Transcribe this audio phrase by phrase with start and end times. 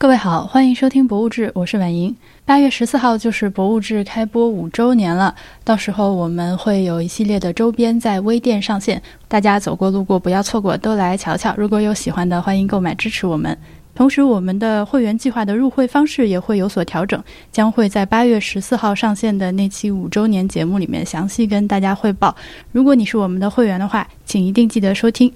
[0.00, 2.16] 各位好，欢迎收听《博物志》，我是婉莹。
[2.46, 11.54] 八月十四号就是《博物志》开播五周年了，到时候我们会有一系列的周边在微店上线，大家走过路过不要错过，都来瞧瞧。
[11.54, 13.54] 如果有喜欢的，欢迎购买支持我们。
[13.94, 17.22] 同时，我们的会员计划的入会方式也会有所调整，
[17.52, 22.34] 将会在八月十四号上线的那期五周年节目里面详细跟大家汇报。
[22.72, 25.30] 如果你是我们的会员的话，请一定记得收听。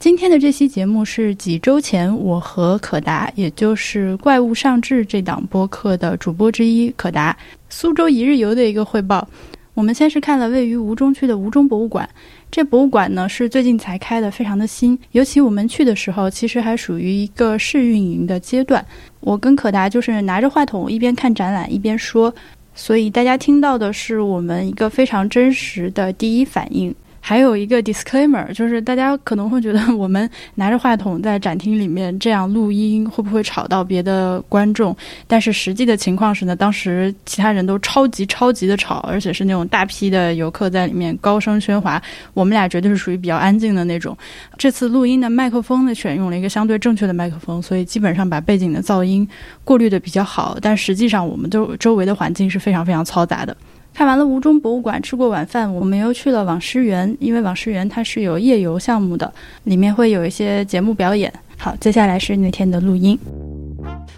[0.00, 7.36] 今天的这期节目是几周前我和可达，也就是《怪物上志》这档播客的主播之一可达
[7.68, 9.28] 苏州一日游的一个汇报。
[9.74, 12.08] 我们先是看了位于吴中区的吴中博物馆，
[12.50, 14.98] 这博物馆呢是最近才开的，非常的新。
[15.12, 18.82] 尤其我们去的时候，其实还属于一个试运营的阶段。
[19.20, 22.34] 我跟可达就是拿着话筒一边看展览一边说，
[22.74, 26.94] 所以大家听到的是我们一个非常真实的第一反应。
[27.20, 34.96] 还有一个 disclaimer，就是大家可能会觉得 我们拿着话筒在展厅里面这样录音，会不会吵到别的观众？
[35.26, 42.02] 但是实际的情况是呢，当时其他人都超级超级的吵，而且是那种大批的游客在里面高声喧哗。
[42.34, 44.16] 我们俩绝对是属于比较安静的那种。
[44.56, 49.28] 这次录音的麦克风呢，选用了一个相对正确的麦克风，所以基本上把背景的噪音
[49.62, 50.56] 过滤的比较好。
[50.60, 53.56] 但实际上，我们周周围的环境是非常非常嘈杂的。
[54.00, 59.30] 看完了吴中博物馆，吃过晚饭，我们又去了网师园，因为网师园它是有夜游项目的，
[59.64, 61.30] 里面会有一些节目表演。
[61.58, 63.18] 好，接下来是那天的录音。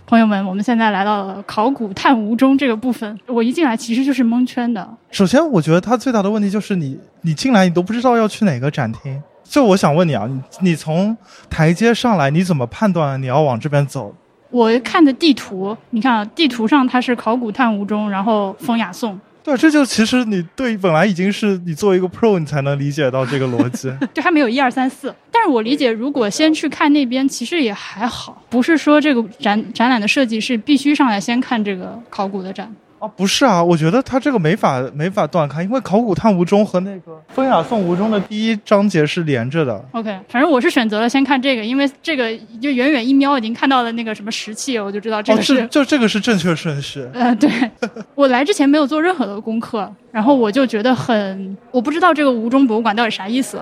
[0.06, 4.88] 朋友们，我们现在来到了考古探吴中这个部分，我一进来其实就是蒙圈的。
[5.10, 9.20] 首先，我觉得它最大的问题就是你，你进来你都不知道要去哪个展厅。
[9.42, 11.16] 就我想问你啊，你你从
[11.50, 14.14] 台阶上来，你怎么判断你要往这边走？
[14.50, 19.18] 我看的地图，你看啊，地图上它是考古探吴中，然后风雅颂。
[19.44, 23.92] 对，这就其实你对本来已经是你作为一个 pro，你才能理解到这个逻辑。
[24.14, 25.12] 对，还没有一二三四。
[25.32, 32.72] 但是我理解，如果先去看那边，其实也还好，不是说这个展展览的设计是必须上来先看这个考古的展。
[33.02, 39.84] 啊，不是啊，我觉得它这个没法没法断开，因为考古探吴中和那个风雅颂吴中的第一章节是连着的。
[39.90, 47.04] OK，反正我是选择了先看这个，因为这个就远远一瞄已经看到了那个什么石器，我就知道这个是就这个是正确顺序。
[47.12, 47.50] 呃，对，
[48.14, 53.58] 我来之前没有做任何的功课，然后我就觉得很，我不知道这个吴中博物馆到底啥意思。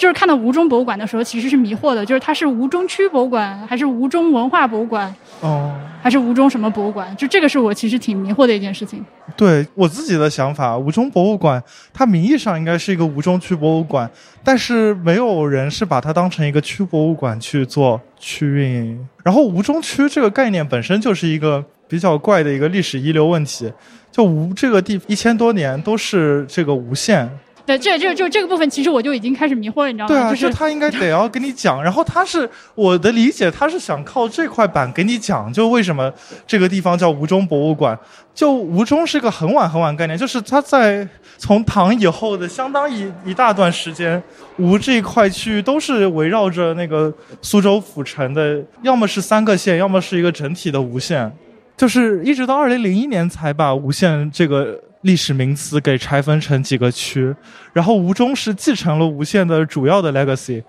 [0.00, 7.14] 就是看到吴中博物馆的时候，其实是迷惑的，就是它是吴中区博物馆，还是吴中文化博物馆，哦，还是吴中什么博物馆？
[7.18, 9.04] 就这个是我其实挺迷惑的一件事情。
[9.36, 11.62] 对我自己的想法，吴中博物馆
[11.92, 14.10] 它名义上应该是一个吴中区博物馆，
[14.42, 19.06] 但是没有人是把它当成一个区博物馆去做区运营。
[19.22, 23.70] 然后吴中区这个概念本身就是一个比较怪的一个历史遗留问题，
[24.10, 27.30] 就吴这个地一千多年都是这个吴县。
[27.66, 30.08] 对，这这就这个部分，其实我就已经开始迷惑了，你知道吗？
[30.08, 36.12] 对啊，就他应该得要跟你讲，然后他是我的理解，他是想靠这块板给你讲，就为什么
[36.46, 37.98] 这个地方叫吴中博物馆。
[38.32, 41.06] 就吴中是个很晚很晚概念，就是他在
[41.36, 44.22] 从唐以后的相当一一大段时间，
[44.56, 47.12] 吴这一块区域都是围绕着那个
[47.42, 51.30] 苏州府城的，要么是三个县，要么是一个整体的吴县，
[51.76, 54.80] 就是一直到二零零一年才把吴县这个。
[55.02, 57.34] 历史名词给拆分成几个区，
[57.72, 60.62] 然后吴中是继承了吴县的主要的 legacy，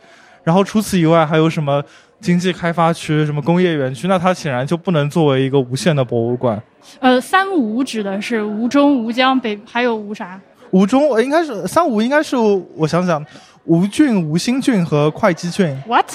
[0.44, 1.84] 然后除此以外还有什么
[2.20, 6.62] 经济开发区、什么工业园区，那它显然就不能作为一个吴县的博物馆。
[7.00, 10.40] 呃，三吴指的是吴中、吴江北，还有吴啥？
[10.72, 12.36] 吴中应该是三吴，应该是
[12.76, 13.24] 我想想。
[13.66, 15.68] 吴郡、吴兴郡和会稽郡。
[15.88, 16.06] What？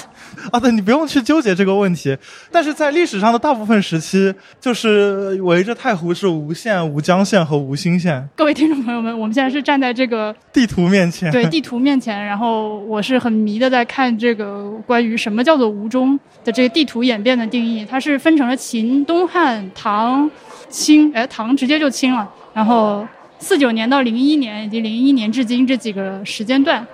[0.51, 2.15] 啊，对，你不用去纠结这个问题。
[2.51, 8.27] 但是在历史上的大部分时期，就是围着太湖是吴县、吴江县和吴兴县。
[8.35, 17.85] 各位听众朋友们，我们现在是站在这个地图面前，对地图面前，然后我是很迷的在看这个关于什么叫做吴中的这个地图演变的定义。
[17.89, 20.29] 它是分成了秦、东汉、唐、
[20.69, 22.29] 清，哎，唐直接就清了。
[22.53, 23.07] 然后
[23.39, 26.85] 四九年到零一年以及零一年至今这几个时间段。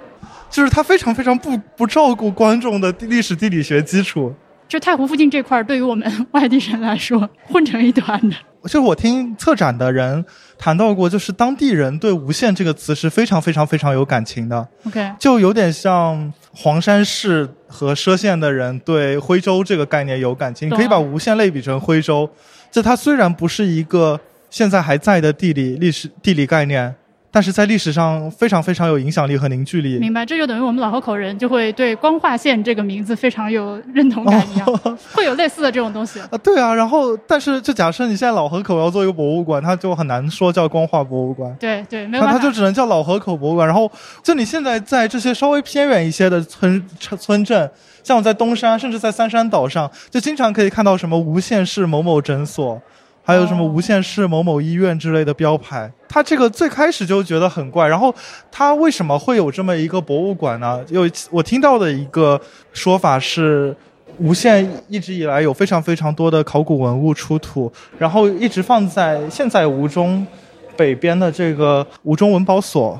[0.53, 4.31] 就是他非常非常不不照顾观众的历史地理学基础，
[4.69, 8.35] 就太湖附近这块儿，对于我们外地人来说，混成一团的。
[8.66, 10.23] 就是我听策展的人
[10.59, 14.66] 谈到过，就是当地人对无限这个词是非常非常非常有感情的。
[14.85, 20.70] OK，就有点像黄山市和歙县的人对徽州这个概念有感情。
[20.70, 22.29] 你可以把无限类比成徽州，
[22.72, 24.22] 就它虽然不是一个
[24.52, 26.94] 现在还在的地理历史地理概念。
[27.34, 29.97] 但是在历史上非常非常有影响力和凝聚力。
[29.97, 34.80] 明白，这就等于我们老河口人就会对光化县这个名字非常有认同感一样，
[35.14, 36.20] 会有类似的这种东西。
[36.20, 41.52] 啊，对啊，然后但是就假设你现在老河口要做一个博物馆，它就很难说叫光化博物馆。
[41.59, 43.68] 对对，没有办法，它就只能叫老河口博物馆。
[43.68, 43.91] 然后
[44.22, 47.72] 就你现在在这些稍微偏远一些的村村镇，
[48.03, 52.80] 像我在东山，甚至在三山岛上，就经常可以看到什么无线市某某诊所。
[53.23, 57.87] 还有什么无线市某某医院之类的标牌，他这个最开始就觉得很怪。
[57.87, 58.14] 然后
[58.52, 60.84] 他为什么会有这么一个博物馆呢？
[60.90, 62.40] 有我听到的一个
[62.73, 63.73] 说法是，
[64.17, 70.28] 无线一直以来有非常非常多的考古文物出土，然后一直放在现在吴中
[70.75, 72.99] 北边的这个吴中文保所，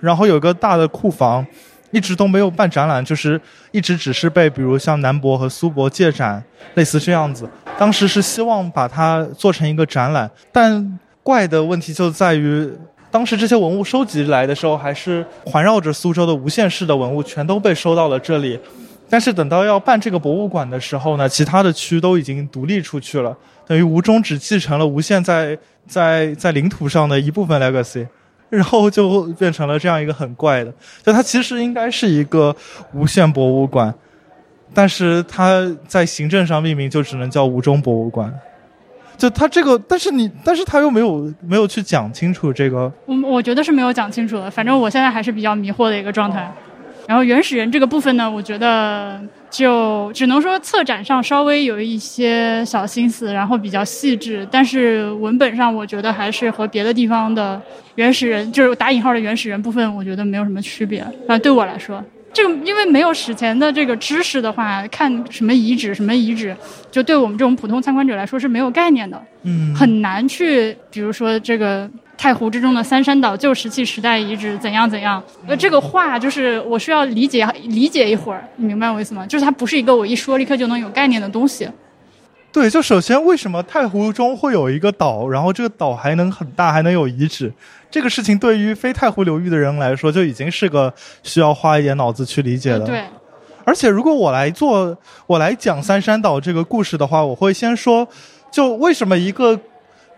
[0.00, 1.44] 然后有个大的库房。
[1.96, 3.40] 一直都没有办展览，就是
[3.72, 6.44] 一直只是被比如像南博和苏博借展，
[6.74, 7.48] 类似这样子。
[7.78, 12.70] 当时是希望把它做成一个展览，但怪的问题就在于，
[13.10, 18.60] 当时这些文物收集来的时候，还是环绕着苏州的无限市的文物全都被收到了这里。
[19.08, 23.34] 但是等到要办这个博物馆的时候呢，其他的区都已经独立出去了，
[23.66, 25.56] 等于吴中只继承了无限在
[25.86, 28.06] 在在领土上的一部分 legacy。
[28.56, 30.72] 然后就变成了这样一个很怪的，
[31.02, 32.54] 就它其实应该是一个
[32.92, 33.94] 无限博物馆，
[34.72, 38.32] 但是它在行政上命名就只能叫吴中博物馆。
[39.18, 42.92] 就它这个，但是你，但是他又没有没有去讲清楚这个。
[43.06, 46.52] 我我觉得是没有讲清楚的，反正我现在还是比较迷惑的一个状态。
[47.06, 57.60] 然后原始人这个部分呢，我觉得就只能说策展上稍微有一些小心思，然后比较细致，但是文本上我觉得还是和别的地方的
[57.94, 60.98] 原始人，就是打引号的原始人部分，我觉得没有什么区别。
[61.28, 66.56] 啊，对我来说，这个因为没有史前的这个知识的话，看什么遗址什么遗址，
[66.90, 71.88] 就对我们这种普通参观者来说是没有概念的，嗯，很难去，比如说这个。
[72.18, 75.22] 太湖之中的三山岛旧石器时代遗址怎样怎样？
[75.46, 79.26] 呃，这个话就是我需要理解理解一会儿，你明白我意思吗？
[79.26, 81.68] 就是它不是一个我一说立刻就能有概念的东西。
[82.50, 87.52] 对，就首先为什么太湖中会有一个岛，然后这个岛还能很大，还能有遗址？
[87.90, 90.92] 这个事情对于非太湖流域的人来说，就已经是个
[91.22, 92.80] 需要花一点脑子去理解的。
[92.80, 93.04] 对。
[93.64, 94.96] 而且如果我来做，
[95.26, 98.08] 我来讲三山岛这个故事的话，我会先说，
[98.50, 99.60] 就为什么一个。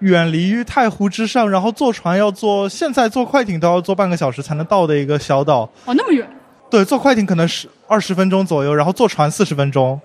[0.01, 5.69] 远离于太湖之上，然后坐船要坐，现在坐快艇都要坐半个小时才能到的一个小岛。
[5.85, 6.29] 哦，那么远？
[6.71, 10.01] 对，坐快艇可能是二十分钟左右，然后坐船四十分钟。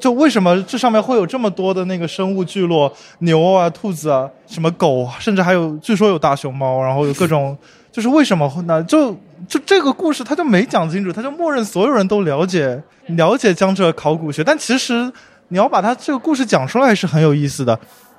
[0.00, 2.92] 就为什么这上面会有这么多的那个生物聚落？
[3.18, 7.56] 牛啊，兔子啊，什么狗，甚至还有据说有大熊猫，然后有各种，
[7.90, 8.80] 就是为什么呢？
[8.84, 9.12] 就
[9.48, 15.10] 就这个故事他就没讲清楚，他就默认所有人都了解了解江浙考古学，但其实
[15.48, 17.76] 你要把他这个故事讲出来是很有意思的。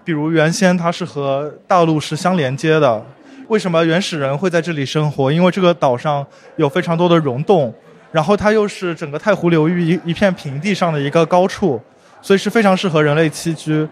[0.10, 3.06] 比如原先它是和大陆是相连接的，
[3.48, 5.32] 为什么原始人会在这里生活？
[5.32, 6.26] 因为这个岛上
[6.56, 7.72] 有非常多的溶洞，
[8.12, 11.80] 然后它又是整个太湖流域一一片平地上的一个高处，
[12.24, 13.88] 所以是非常适合人类栖居。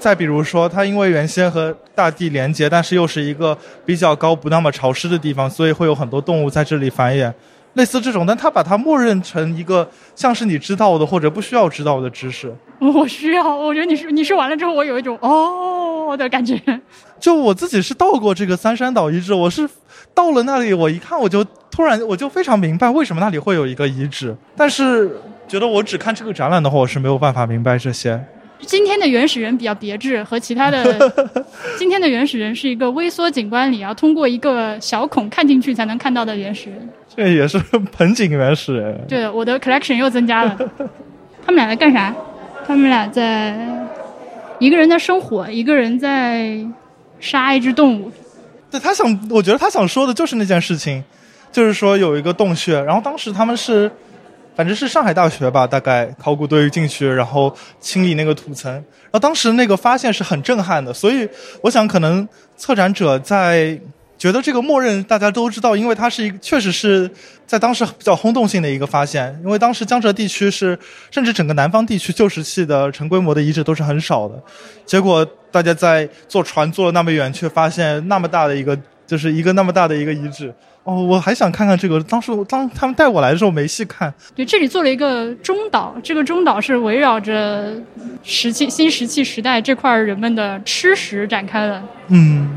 [0.00, 3.56] 再比如说，它因为原先和大地连接，但是又是一个
[3.86, 7.32] 比较高、不那么潮湿的地方，所以会有很多动物在这里繁衍。
[7.74, 12.54] 类似这种，但他把它默认成一个像是你知道的或者不需要知道的知识。
[12.78, 16.60] 我需要，我觉得你是你说完了之后，我有一种哦的感觉。
[17.18, 19.68] 就我自己是到过这个三山岛遗址，我是
[20.12, 24.36] 到了那里，我一看我就突然我就非常明白为什么那里会有一个遗址。
[24.56, 25.16] 但是
[25.46, 28.22] 觉得我只看这个展览的话，我是没有办法明白这些。
[28.60, 31.12] 今天的原始人比较别致，和其他的
[31.78, 36.88] 今天的原始人是一个微缩景观里要通过一个小孔看进去才能看到的原始人。
[37.16, 39.04] 这也是盆景原始人。
[39.06, 40.56] 对，我的 collection 又增加了。
[41.44, 42.14] 他们俩在干啥？
[42.66, 43.68] 他们俩在
[44.58, 46.58] 一个人在生火，一个人在
[47.20, 48.10] 杀一只动物。
[48.70, 51.02] 对他想，我觉得他想说的就是那件事情，
[51.50, 53.90] 就是说有一个洞穴，然后当时他们是。
[54.54, 61.26] 反正是上海大学吧，大概考古队进去，然后清理那个土层，然后当时那个发现是很震撼的，所以
[61.62, 63.80] 我想可能策展者在
[64.22, 67.10] 觉得这个默认大家都知道，因为它是一个确实是
[67.44, 70.78] 在当时比较轰动性的一个发现，因为当时江浙地区是
[71.10, 74.40] 甚至整个南方地区旧石器的成规模的遗址都是很少的，
[74.86, 80.54] 结果大家在坐船坐了那么远，却发现那么大的一个就是一个那么大的一个遗址。
[80.84, 82.00] 哦，我还想看看这个。
[82.04, 84.14] 当时当他们带我来的时候，没细看。
[84.36, 87.72] 对，这里做了一个中岛，这个中岛是围绕着
[88.22, 91.82] 石器新石器时代这块人们的吃食展开的。
[92.06, 92.48] 嗯。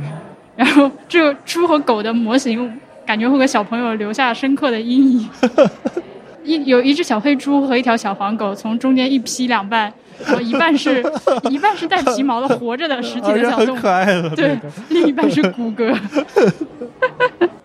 [0.56, 2.72] 然后，这个猪和狗的模型，
[3.06, 5.30] 感觉会给小朋友留下深刻的阴影。
[6.44, 9.92] 一有一只小黑猪和一条小黄狗从中间一劈两半，
[10.24, 11.04] 然后一半是
[11.50, 14.30] 一半是带皮毛的活着的 实体的小动物，可爱了。
[14.36, 14.58] 对，
[14.90, 15.94] 另一半是骨骼。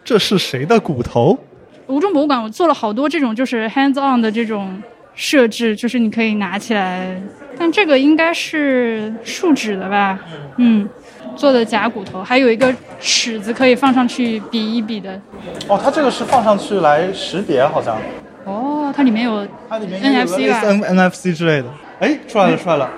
[0.03, 1.39] 这是谁的骨头？
[1.87, 4.83] 吴中博物馆我做了好多这种就是 hands on 的这种
[5.15, 7.21] 设置，就是你可以拿起来，
[7.59, 10.19] 但这个应该是树脂的吧？
[10.57, 10.89] 嗯，
[11.37, 15.21] 做的假骨头，还有一个尺子可以放上去比一比的。
[15.69, 17.97] 哦，它这个是放上去来识别，好像。
[18.45, 21.69] 哦，它里面有它里面有 NFC 类似吧 N NFC 之类的。
[22.01, 22.91] 哎，出来了，出来了。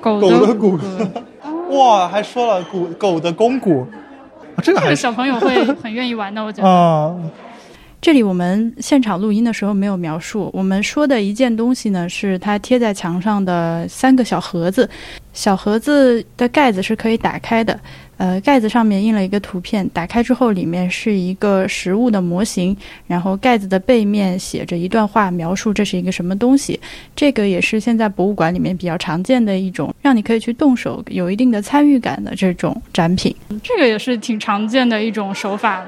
[0.00, 1.08] 狗狗的骨骼。
[1.70, 3.86] 哇，还说了骨狗的肱骨，
[4.54, 6.68] 啊这个还是这个小朋友会很愿意玩的，我觉得。
[6.68, 7.14] 啊，
[8.06, 14.88] 这里我们现场录音的时候没有描述，我们说的一件东西呢，是它贴在墙上的三个小盒子，
[15.32, 17.76] 小盒子的盖子是可以打开的，
[18.16, 22.76] 呃，盖子上面印了一个图片，打开之后里面是一个实物的模型，
[23.08, 26.78] 然后盖子的背面写着一段话，描述这是一个什么东西。
[27.16, 33.34] 这个也是现在博物馆里面比较常见的一种，让你可以去动手，有一定的参与感的这种展品。
[33.64, 35.84] 这个也是挺常见的一种手法，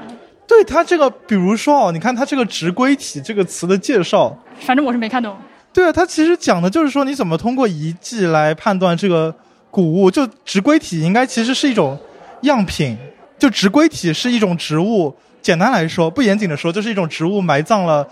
[0.49, 5.37] 对它这个，比如说哦，你看它这个直规体这个词的介绍，反正我是没看懂。
[5.71, 9.33] 对啊，它其实讲的就是说你怎么通过遗迹来判断这个
[9.69, 10.09] 古物。
[10.09, 11.95] 就直规体应该其实是一种
[12.41, 12.97] 样品，
[13.37, 15.15] 就直规体是一种植物。
[15.39, 18.05] 简单来说，不严谨的说，就是一种植物埋葬了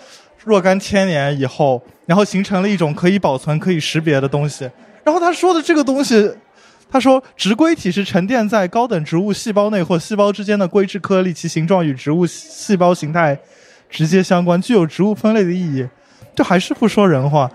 [0.46, 4.70] 若干千年以后，然后形成了一种可以保存、可以识别的东西。
[5.04, 6.32] 然后他说的这个东西，
[6.90, 13.38] 他说植硅体是沉淀在高等植物细胞内或细胞之间的硅质颗粒，其形状与植物细胞形态
[13.90, 15.88] 直接相关，具有植物分类的意义。
[16.36, 17.50] 这还是不说人话。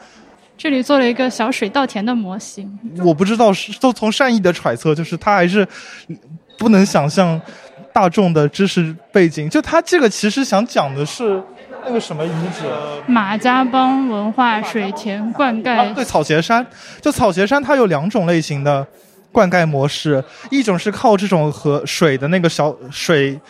[0.58, 5.66] 这里做了一个小水稻田的模型，我不知道是都从善意的揣测，就是他还是
[6.58, 7.40] 不能想象
[7.92, 9.48] 大众的知识背景。
[9.48, 11.42] 就他这个其实想讲的是
[11.84, 12.64] 那个什么遗址，
[13.06, 16.64] 马家浜文化水田灌啊，溉对，草鞋山。
[17.00, 18.86] 就草鞋山，它有两种类型的
[19.32, 23.40] 灌溉模式，一种是靠这种河水的那个小水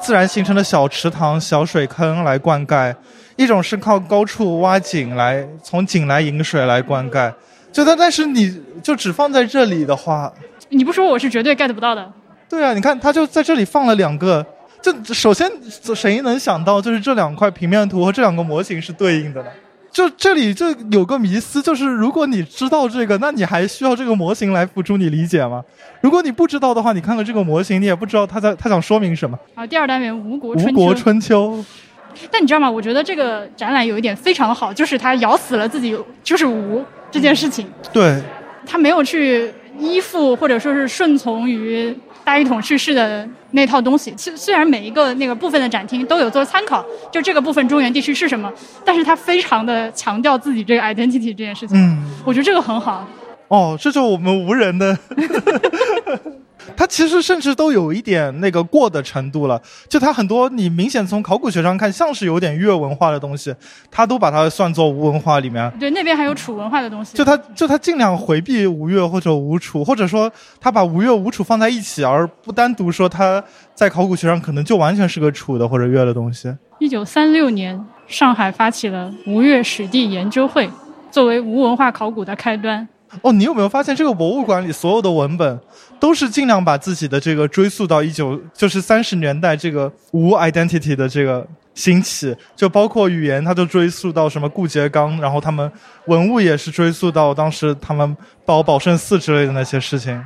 [0.00, 2.94] 自然形成的小池塘、小水坑来灌溉，
[3.36, 7.32] 一种是靠高处挖井来从井来引水来灌溉。
[7.72, 10.32] 就它，但是你就只放在这里的话，
[10.68, 12.12] 你不说我是绝对 get 不到的。
[12.48, 14.46] 对啊，你看，他就在这里放了两个。
[14.80, 15.50] 就首先，
[15.96, 19.48] 谁能想到就是这两块平面图和这两个模型是对应的呢？
[19.94, 25.62] 就这里就有个迷思，就是如果你知道这个，那你还需要这个模型来辅助你理解吗？
[26.00, 29.38] 如果你不知道的话，你看看这个模型，你也不知道他在他想说明什么。
[29.54, 30.74] 啊，第二单元吴国春秋。
[30.74, 31.64] 国春秋，
[32.28, 32.68] 但你知道吗？
[32.68, 38.20] 我觉得这个展览有一点非常好，就是他咬死了自己就是吴这件事情，对，
[38.66, 39.48] 他没有去
[39.78, 44.14] 依附或者说是顺从于大一统叙事的那套东西。
[44.16, 48.50] 虽虽然每一个那个部分的展厅都有做参考，就这个部分中原地区是什么，
[48.84, 51.76] 但是他非常的强调自己这个 identity 这件事情。
[51.78, 53.06] 嗯，我觉得这个很好。
[53.54, 54.98] 哦，这就是我们无人的。
[56.76, 63.54] 它其实甚至都有一点那个过的程度了，就它很多你明显从考古学上看像是有点越文化的东西，
[63.92, 65.70] 它都把它算作吴文化里面。
[65.78, 67.16] 对，那边还有楚文化的东西。
[67.16, 73.44] 就他就他尽量回避吴越或者吴楚，或者说他把吴越吴楚放在一起，而不单独说他
[73.74, 76.52] 在考古学上可能就完全是个楚的或者越的东西。
[76.80, 80.68] 一九三六年，上海发起了吴越史地研究会，
[81.10, 82.88] 作为吴文化考古的开端。
[83.22, 85.58] 哦，你有没有发现这个博物馆里所有的文本
[85.98, 95.70] 都是尽量把自己的这个追溯到一九就是三十年代这个无 identity 的这个兴起，就包括语言，它就追溯到什么顾颉刚，然后他们
[96.06, 100.24] 文物也是追溯到当时他们包宝圣寺之类的那些事情，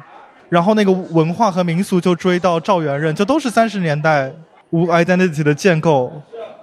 [0.48, 4.32] 然后那个文化和民俗就追到赵元任，这都是三十年代
[4.70, 6.12] 无 identity 的建构。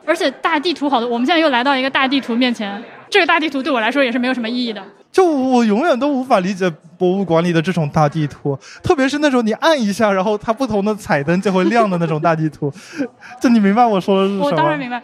[0.06, 4.84] 而且大地图好多，我们现在又来到一个大地图面前，这个大地图对我来说也是没有什么意义的。
[5.16, 12.70] 就我永远都无法理解博物馆里的这种大地图，特别是那种你按一下，然后它不同的彩灯就会亮的那种大地图。
[13.40, 14.46] 就你明白我说的是什么？
[14.48, 15.02] 我当然明白。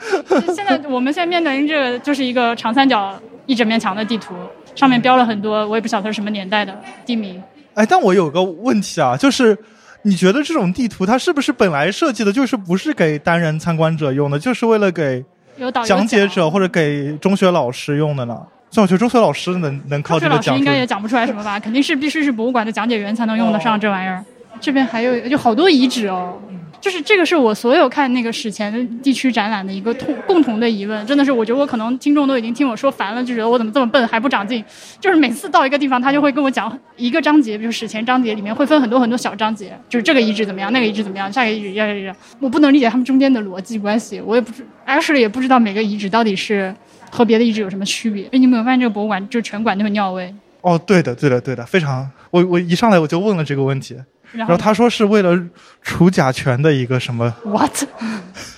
[0.53, 4.33] 现在我们现在面临这个就是一个长三角一整面墙的地图，
[4.75, 7.41] 上面标了很多我也不晓得是什么年代的地名。
[7.75, 9.57] 哎，但我有个问题啊，就是
[10.01, 15.23] 你觉得这种地图它是不是本来设计的就是不是给单人参观者用的，就是为了给
[15.55, 18.37] 有讲解者或者给中学老师用的呢？
[18.71, 21.59] 所以我觉得中学老师能能靠这个讲出应该也讲不出来什么吧？
[21.59, 24.23] 肯定是必须是博物馆的讲解员才能用得上这玩意儿。
[24.61, 26.37] 这边还有就好多遗址哦，
[26.79, 34.63] 就是这个是我所有看那个史前地区展览的一个共共同的疑问，真的是我觉得我可能听众都已经听我说烦了，就觉得我怎么这么笨还不长进。
[34.99, 46.73] 就是每次到一个地方，他就会跟我讲一个章节，比如史前章节里面会分很多很多小章节，就是这个遗址怎么样，那个遗址怎么样，下个遗址要要要，我不能理解他们中间的逻辑关系，我也不知 actually 也不知道每个遗址到底是
[47.11, 48.25] 和别的遗址有什么区别。
[48.25, 50.33] 哎，你有没有发现这个博物馆就全馆都是尿味？
[50.61, 52.09] 哦，对的，对的，对的，非常。
[52.29, 53.95] 我我一上来我就问了这个问题，
[54.31, 55.37] 然后然后他说是为了
[55.81, 57.83] 除甲醛的一个什么，what？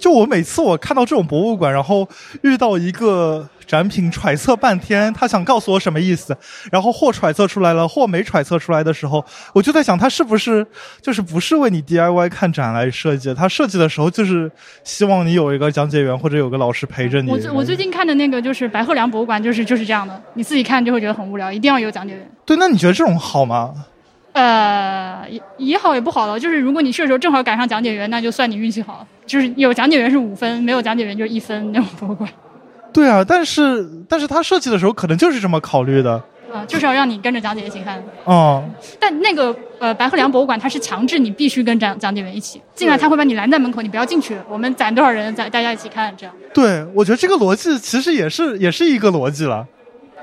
[0.00, 2.08] 就我每次我看到这种博物馆，然后
[2.42, 6.34] 遇到一个展品，揣测半天，他想告诉我什么意思，
[6.72, 10.66] 然后或揣测出来了，或没揣测出来的时候，我就在想，他是不是
[11.02, 13.34] 就是不是为你 DIY 看展来设计？
[13.34, 14.50] 他设计的时候就是
[14.82, 17.30] 希望你有一个讲解员或者有个老师陪着你。
[17.30, 22.30] 我最我最近看的那个就是白鹤梁博物馆，就是就是这样的，你自己看就会觉得很无聊，一定要有讲解员。
[22.46, 23.74] 对，那你觉得这种好吗？
[24.32, 29.06] 呃，也也好也不好了，就是如果你去的时候正好赶上讲解员，那就算你运气好。
[29.26, 32.28] 就是有讲解员是五分，没有讲解员就是一分那种博物馆。
[32.92, 36.22] 对啊，但是但是他设计的时候可能就是这么考虑的。
[36.52, 38.02] 啊，就是要让你跟着讲解员一起看。
[38.24, 38.64] 哦，
[38.98, 44.36] 但那个呃白鹤梁博物馆，它是强制你必须跟讲讲解员一起进来，他会把你拦在门口，你不要进去。
[44.48, 46.34] 我们攒多少人，咱大家一起看，这样。
[46.52, 49.64] 对，我觉得这个逻辑其实也是也是一个逻辑了。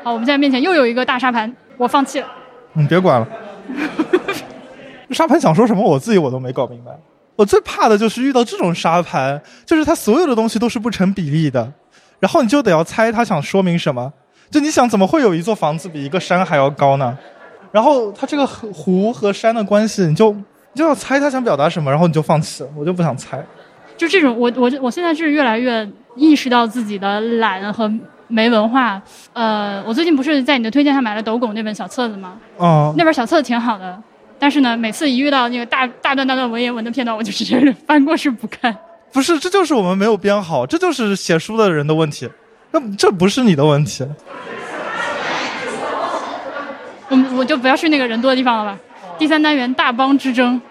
[0.03, 2.27] 好，我们现在面前又有一个大沙盘，我放弃了。
[2.73, 3.27] 你别管了。
[5.11, 6.91] 沙盘想说什么，我自己我都没搞明白。
[7.35, 11.71] 我最怕的就是遇到这种沙盘，就是它所有的东西都是不成比例的，
[12.19, 14.11] 然后你就得要猜它想说明什么。
[14.49, 17.17] 就你想怎么会有一座房子比一个山还要高呢？
[17.71, 20.43] 然后它这个湖和山的关系，你就你
[20.73, 23.45] 就要猜它想表达什么，然后你就放弃了，我就不想猜。
[23.95, 27.91] 就这种，我我我现在是越来越意识到自己的懒和
[28.27, 29.01] 没文化。
[29.33, 32.37] 呃，我最近不是在你的推荐下买了斗拱那本小册子吗？
[32.57, 33.97] 哦，那本小册子挺好的。
[34.39, 38.75] 但是呢，每次一遇到那个大大段大段文言文的片段，我就直接翻过去不看。
[39.11, 42.29] 不是，这就是我们没有编好，这就是写书的人的问题。
[42.71, 44.05] 那这不是你的问题。
[47.09, 48.77] 我我就不要去那个人多的地方了吧。
[49.17, 50.61] 第三单元大邦之争。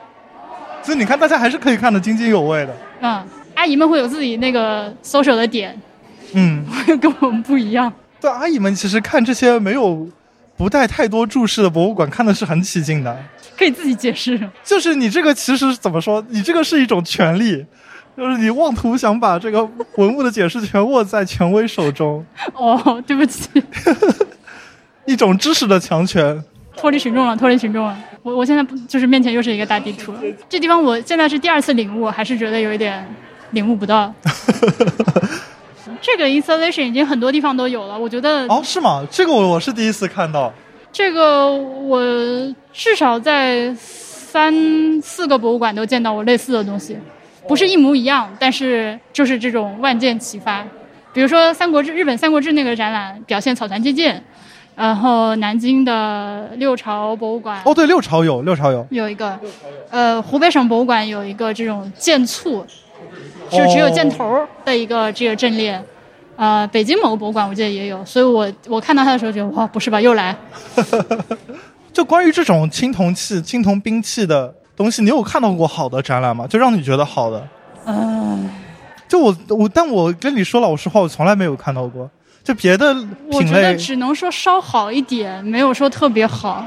[0.83, 2.77] 所以你看，大家还是可以看得津津有味的。
[3.01, 5.77] 嗯，阿姨们会有自己那个搜索的点。
[6.35, 6.65] 嗯，
[7.01, 7.93] 跟我们不一样。
[8.21, 10.09] 对，阿姨们其实看这些没有
[10.57, 13.17] 不带太多注释的博物馆，看的是很起劲的。
[13.57, 16.23] 可以自己解释，就是你这个其实怎么说？
[16.29, 17.65] 你这个是一种权利，
[18.15, 19.67] 就是你妄图想把这个
[19.97, 22.23] 文物的解释权握在权威手中。
[22.53, 23.49] 哦，对不起，
[25.07, 26.43] 一种知识的强权，
[26.77, 27.97] 脱离群众了，脱离群众了。
[28.23, 30.13] 我我现在就是面前又是一个大地图，
[30.51, 33.07] 这地方我现在是第二次领悟，还是觉得有一点
[33.53, 34.13] 领悟不到。
[36.01, 38.47] 这个 installation 已经很多地方都有了，我觉得。
[38.49, 39.07] 哦，是吗？
[39.11, 40.53] 这个我我是第一次看到。
[40.93, 42.01] 这个我
[42.73, 46.97] 至少在三四个博物馆都见到过类似的东西，
[47.47, 50.65] 不是一模一样，但是就是这种万箭齐发。
[51.13, 54.23] 比如说《三国志》，日本《三国志》那个展览表现草船借箭，
[54.75, 59.39] 然后南京的六朝博物馆，哦，对，六朝有，六朝有，有一个，
[59.91, 62.67] 呃，湖北省博物馆有一个这种箭簇，
[63.51, 65.83] 是只有箭头的一个这个阵列。
[66.37, 70.37] 呃，北京某个博物馆我记得也有，所以我我看到它的时候觉得哇，不是吧，又来。
[71.95, 76.47] 就关于这种青铜器、青铜兵器的东西，你有看到过好的展览吗？
[76.47, 77.49] 就让你觉得好的？
[77.87, 78.51] 嗯，
[79.09, 82.11] 就我我，但我跟你说老实话，我从来没有看到过。
[82.45, 86.63] 就别的品类，我觉得只能说稍好一点，没有说特别好。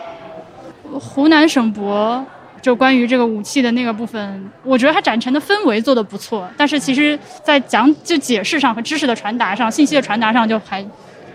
[0.99, 2.25] 湖南省博。
[2.61, 10.85] 就关于这个武器的那个部分，我觉得它展陈的氛围做的不错，但是其实，在讲就解释上和知识的传达上、信息的传达上就还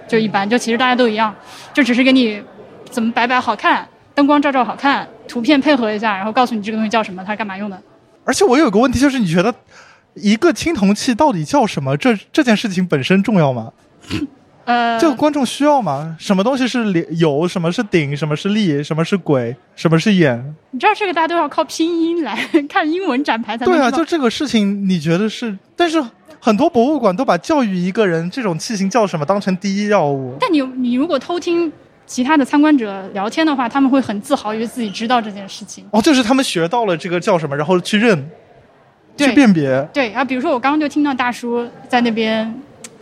[0.06, 1.34] 就一般，就其实大家都一样，
[1.72, 2.42] 就只是给你
[2.90, 7.82] 怎么摆摆好看，灯光照照好看，图片配合一下，然后告诉你这个东西叫什么，它是干嘛用的。
[8.24, 9.54] 而且我有个问题，就是你觉得
[10.14, 11.96] 一个青铜器到底叫什么？
[11.96, 13.72] 这这件事情本身重要吗？
[14.64, 16.16] 呃，这个观众需要吗？
[16.18, 17.46] 什么东西是有？
[17.46, 18.16] 什么是顶？
[18.16, 18.82] 什么是立？
[18.82, 19.54] 什么是鬼？
[19.76, 20.54] 什么是眼？
[20.70, 25.54] 你知道这个大家都要靠拼音来看英文展牌才对啊，就这个事情，你觉得是？
[25.76, 26.02] 但是
[26.40, 30.34] 很多博物馆都把教育一个人这种器型叫什么当成第一要务。
[30.40, 31.70] 但你你如果偷听
[32.06, 35.84] 其他的参观者聊天的话，他们会很自豪于自己知道这件事情。
[35.90, 38.30] 哦，就是他们学到了这个叫什么，然后去认，
[39.18, 39.86] 去辨别。
[39.92, 42.54] 对啊，比如说我刚刚就听到大叔在那边。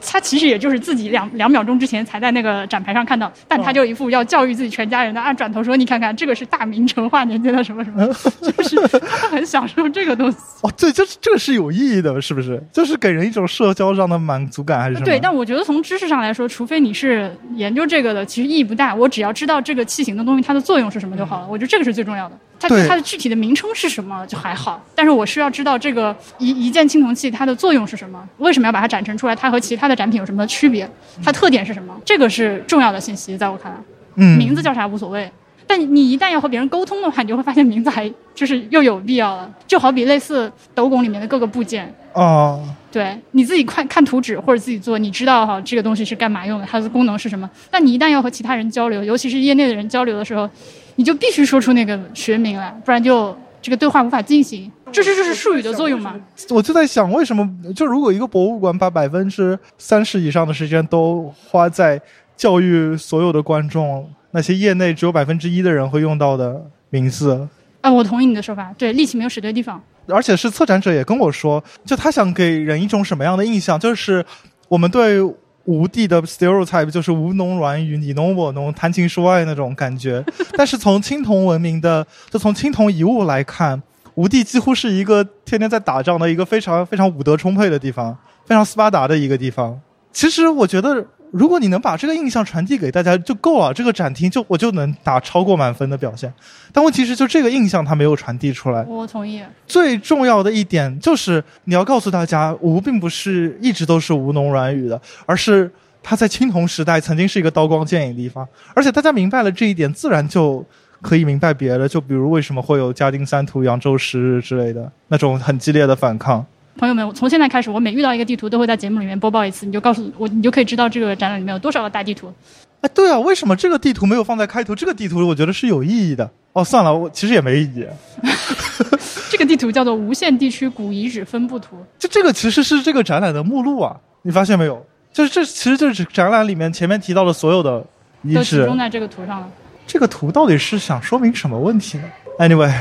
[0.04, 8.06] 他其实也就是自己两两秒钟之前才在那个展牌上看到，但他就一副要教育自己全家人的，啊转头说：“你看看，这个是大明成化年间的什么什么。
[8.40, 10.38] ”就是他很享受这个东西。
[10.62, 12.62] 哦，对，就是这个是有意义的，是不是？
[12.72, 15.06] 就是给人一种社交上的满足感，还是什么？
[15.06, 18.94] 对，但我觉得从知识上来说，除非你是研究这个的，其实意义不大。
[18.94, 21.46] 我只要知道这个器型的东西它的作用是什么就好了。
[21.48, 22.38] 我觉得这个是最重要的。
[22.68, 30.88] 它它的具体的名称是什么就还好，但是我需要知道这个一一件青铜器它的作用是什么，为什么要把它展陈出来，它和其他的展品有什么区别，
[31.25, 33.79] 它特点是什么，这个是重要的信息，在我看来，
[34.14, 35.31] 嗯，名字叫啥无所谓，
[35.66, 50.48] 但你一旦要和别人沟通的话，你就会发现名字还就是又有必要了，就好比类似斗拱里面的各个部件，哦，对，你自己看看图纸或者自己做，你知道哈这个东西是干嘛用的，它的功能是什么，但你一旦要和其他人交流，尤其是业内的人交流的时候。
[50.96, 54.70] 你就必须说出那个学名来，不然就这个对话无法进行。
[54.92, 56.14] 这是这是术语的作用吗？
[56.50, 61.98] 我就在想，为什么就如果一个博物馆把百分之三十以上的时间都花在
[62.37, 67.48] 教育所有的观众，那些业内只有百分之一的人会用到的名字？
[67.81, 69.83] 啊，我同意你的说法，对，力气没有使对地方。
[70.09, 74.22] 而且是策展者也跟我说，就他想给人一种什么样的印象，就是
[74.68, 75.22] 我们对
[75.64, 80.25] 吴地的 stereotype 就是吴侬软语，你侬我侬，谈情说爱那种感觉。
[80.57, 83.83] 但是从青铜文明的，就从青铜遗物来看，
[84.14, 89.81] 吴地几乎是一个天天在打仗的一个非常非常武德充沛的地方，非常斯巴达的一个地方。
[90.12, 91.07] 其实我觉得。
[91.33, 96.33] 如果你能把这个印象传递给大家就够了，这个展厅就我就能打超过满分的表现。
[96.73, 98.85] 但问题是，就这个印象它没有传递出来。
[98.85, 99.42] 我同意。
[99.66, 105.71] 最重要的一点就是你要告诉大家，吴并不是一直都是吴侬软语的，而是
[106.03, 108.47] 它在青铜时代曾经是一个刀光剑影的地方。
[108.75, 110.62] 而且大家明白了这一点，自然就
[111.01, 111.88] 可以明白别的。
[111.88, 116.45] 就比如为什么会有嘉定三屠、扬州十日之类的那种很激烈的反抗。
[116.76, 119.66] 朋友们，从现在开始，我每遇到一个地图，都会在节目里面播报一次。
[119.66, 122.32] 你就告诉我，你就可以知道这个展览里面有多少个大地图。
[122.80, 124.74] 哎，对啊，为什么这个地图没有放在开头？
[124.74, 126.28] 这个地图我觉得是有意义的。
[126.54, 127.87] 哦，算了，我其实也没意义。
[129.30, 131.76] 这个地图叫做无限地区古遗址分布图。
[131.98, 134.85] 就这个其实是这个展览的目录啊，你发现没有？
[135.12, 137.85] 就是这其实就是展览里面前面提到的所有的
[138.22, 139.48] 遗址都集中在这个图上了。
[139.87, 142.04] 这个图到底是想说明什么问题呢
[142.38, 142.72] ？Anyway。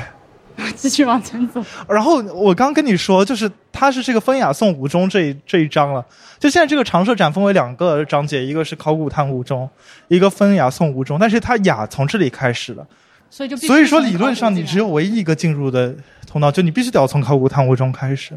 [0.76, 1.64] 继续往前走。
[1.88, 6.06] 然后我刚跟你说，就是它是这个《风雅颂五中》这这一章了。
[6.40, 9.70] 就现在这个长设展分为两个章节，一个是考古探吴中，
[10.08, 11.18] 一个《风雅颂五中》。
[11.20, 12.86] 但是它雅从这里开始了，
[13.30, 15.94] 所以就所以说理论上你只有唯一一个进入的
[16.26, 18.34] 通道，就你必须得要从考古探吴中开始。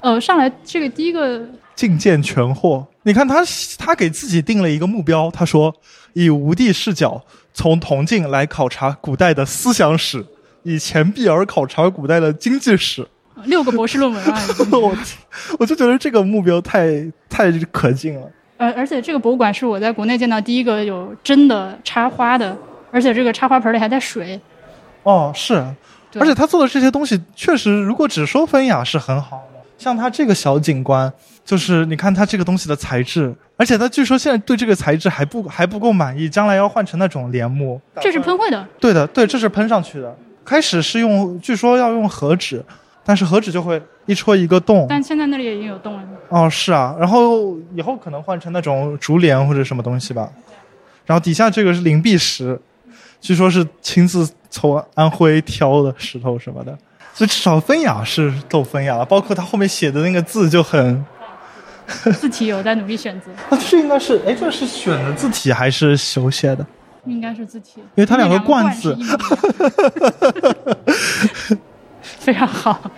[0.00, 1.40] 呃，上来这个第一个
[1.76, 2.86] 觐见全获。
[3.04, 3.44] 你看他
[3.78, 5.74] 他给自己定了一个目标，他说
[6.12, 7.24] 以吴地视角
[7.54, 10.24] 从铜镜来考察古代的思想史。
[10.66, 13.06] 以钱币而考察古代的经济史，
[13.46, 14.36] 六个博士论文啊！
[14.72, 14.96] 我
[15.60, 18.28] 我就觉得这个目标太太可敬了。
[18.58, 22.56] 而而且这个博物馆是我在国内见到第一个有真的插花的，
[22.90, 24.40] 而且这个插花盆里还带水。
[25.04, 25.54] 哦，是，
[26.18, 29.60] 而且他做的这些东西确实，如果只说风雅是很好的。
[29.78, 31.12] 像他这个小景观，
[31.44, 37.78] 就是你看他这个东西的材质，而且他据说现在对这个材质还不还不够满意，将来要换成那种帘幕。
[38.00, 38.66] 这是喷绘的。
[38.80, 40.16] 对的，对，这是喷上去的。
[40.46, 42.64] 开始是用，据说要用和纸，
[43.04, 44.86] 但是和纸就会一戳一个洞。
[44.88, 46.02] 但现在那里已经有洞了。
[46.28, 50.30] 哦，是啊，然后以后可能换成那种竹帘或者什么东西吧。
[51.04, 52.58] 然后底下这个是灵璧石，
[53.20, 56.76] 据说是亲自从安徽挑的石头什么的，
[57.12, 59.04] 所以至少风雅是够风雅了。
[59.04, 61.04] 包括他后面写的那个字就很，
[62.18, 63.30] 字体有在努力选择。
[63.48, 66.66] 啊，这应该是，哎，这是选的字体还是手写的？
[67.06, 68.96] 应该是字体，因为它两个冠字，
[72.02, 72.90] 非常好。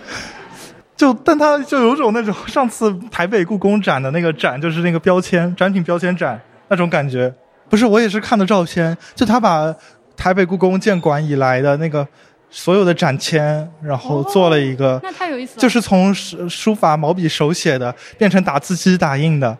[0.97, 7.33] 就，但它就有种那种上次台北故宫展的那个展，就是那个标签展品标签展那种感觉。
[7.69, 9.73] 不是，我也是看的照片，就他把
[10.17, 12.05] 台北故宫建馆以来的那个
[12.49, 15.61] 所有的展签，然后做了一个，那太有意思了。
[15.61, 19.57] 就是从书法毛笔手写的，变成打字机打印的，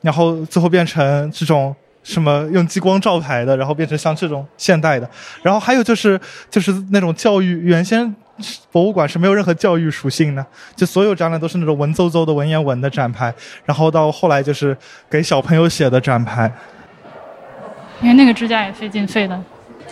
[0.00, 1.76] 然后最后变成这种。
[2.02, 5.08] 什么用激光照排的，然后变成像这种现代的，
[5.42, 8.14] 然后还有就是就是那种教育，原先
[8.70, 13.32] 博物馆是没有任何教育属性的，就所有展览都是那种文绉绉的文言文的展牌，
[13.64, 14.76] 然后到后来就是
[15.08, 16.52] 给小朋友写的展牌。
[18.00, 19.40] 因为那个支架也费劲费的，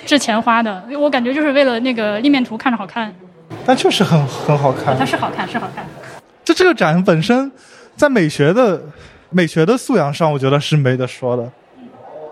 [0.05, 3.15] 这钱花的，我感觉就是为了那个立面图看着好看。
[3.65, 4.97] 但确实很很好看。
[4.99, 5.87] 它是好看，是好看。
[6.45, 7.51] 就这个展本身，
[7.95, 8.83] 在美学的
[9.29, 11.49] 美学的素养上，我觉得是没得说的。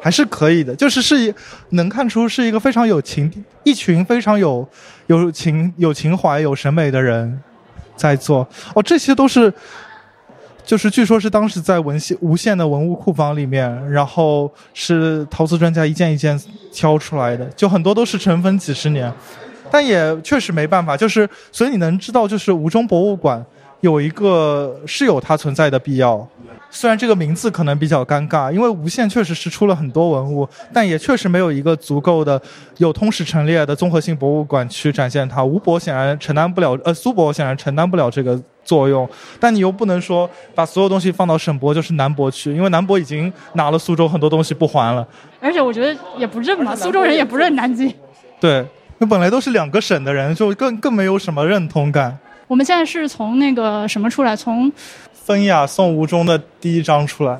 [0.00, 1.34] 还是可以的，就是是一
[1.70, 4.66] 能看出是一个非常有情，一群非常有
[5.06, 7.40] 有情、有情怀、有审美的人
[7.96, 8.46] 在做。
[8.74, 9.52] 哦，这些都是，
[10.64, 16.38] 就是据说是当时在文献无限的文物库房里面，然后是陶瓷专家一件一件
[16.72, 19.12] 挑出来的，就很多都是尘封几十年，
[19.70, 23.44] 但也确实没办法，就是所以你能知道，就是吴中博物馆
[23.80, 26.26] 有一个是有它存在的必要。
[26.70, 32.40] 虽然这个名字可能比较尴尬，因为无限确实是出了很多文物，但也确实没有一个足够的
[32.76, 35.42] 有通史陈列的综合性博物馆去展现它。
[35.42, 39.08] 吴博显然承担不了，呃，苏博显然承担不了这个作用。
[39.40, 45.06] 但你又不能说把所有东西放到省博，就是南博去，因为南博已经拿了苏州很多东西不还了。
[45.40, 47.90] 而且我觉得也不认嘛，苏州人也不认南京。
[48.38, 48.62] 对，
[48.98, 52.18] 那本来都是两个省的人，就更更没有什么认同感。
[52.48, 54.34] 我们现在是从那个什么出来？
[54.34, 54.72] 从。
[55.12, 57.38] 风雅颂吴中的第一章出来，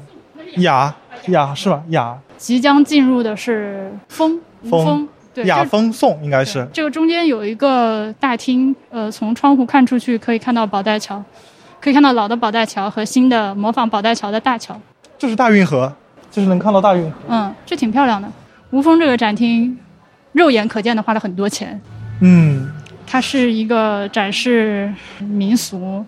[0.57, 0.95] 雅
[1.29, 1.83] 雅是吧？
[1.89, 11.25] 雅即将进入的是风风对，雅风颂应该是这个中间有一个大厅，呃，从窗户看出去可以看到宝带桥，
[11.81, 14.79] 可以看到老的宝带桥和新的模仿宝带桥的大桥。
[15.17, 15.91] 就是大运河，
[16.31, 17.17] 就是能看到大运河。
[17.29, 18.31] 嗯，这挺漂亮的。
[18.71, 19.79] 吴峰这个展厅，
[20.33, 21.81] 肉眼可见的花了很多钱。
[22.21, 22.71] 嗯，
[23.11, 26.05] 它是一个展示民俗，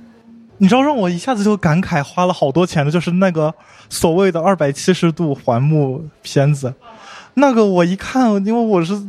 [0.59, 3.53] 你知道让我一下子就感慨花了好多钱的，就是那个
[3.89, 6.75] 所谓的二百七十度环幕片子，
[7.35, 9.03] 那个我一看，因为我是，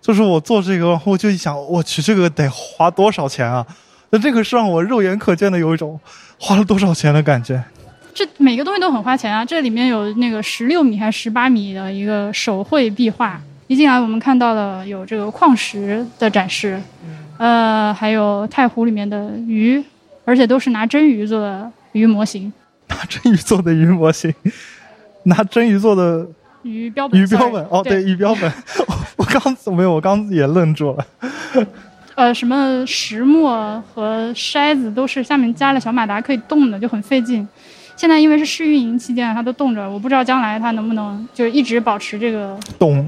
[0.00, 3.64] 就是我做这个，然后我就一想，我去，这个得花多少钱啊？
[4.10, 6.00] 那这个是让我肉眼可见的有一种
[6.36, 7.62] 花了多少钱的感觉。
[8.12, 9.44] 这每个东西都很花钱啊。
[9.44, 16.82] 这里面有那个十六米还是十八米的一个手绘壁画，一进来我们看到了有这个矿石的展示，
[17.38, 19.80] 呃，还有太湖里面的鱼，
[20.24, 22.52] 而且都是拿真 鱼做的鱼模型，
[22.88, 24.34] 拿真鱼做的鱼模型，
[25.22, 26.26] 拿真鱼做的
[26.62, 28.52] 鱼标本，鱼标本，哦，对对，鱼标本，
[29.16, 29.40] 我刚
[29.76, 31.06] 没有，我刚也愣住了。
[32.16, 37.46] 呃，什么石墨和筛子都是下面加了小马达可以动的，就很费劲。
[38.00, 43.06] 现在因为是试运营期间，它都冻着，我不知道将来它能不能就一直保持这个冻，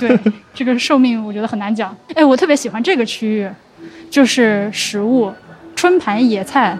[0.00, 0.18] 对
[0.54, 1.94] 这个寿命，我觉得很难讲。
[2.14, 3.50] 哎，我特别喜欢这个区域，
[4.08, 5.30] 就是食物，
[5.76, 6.74] 春盘野菜，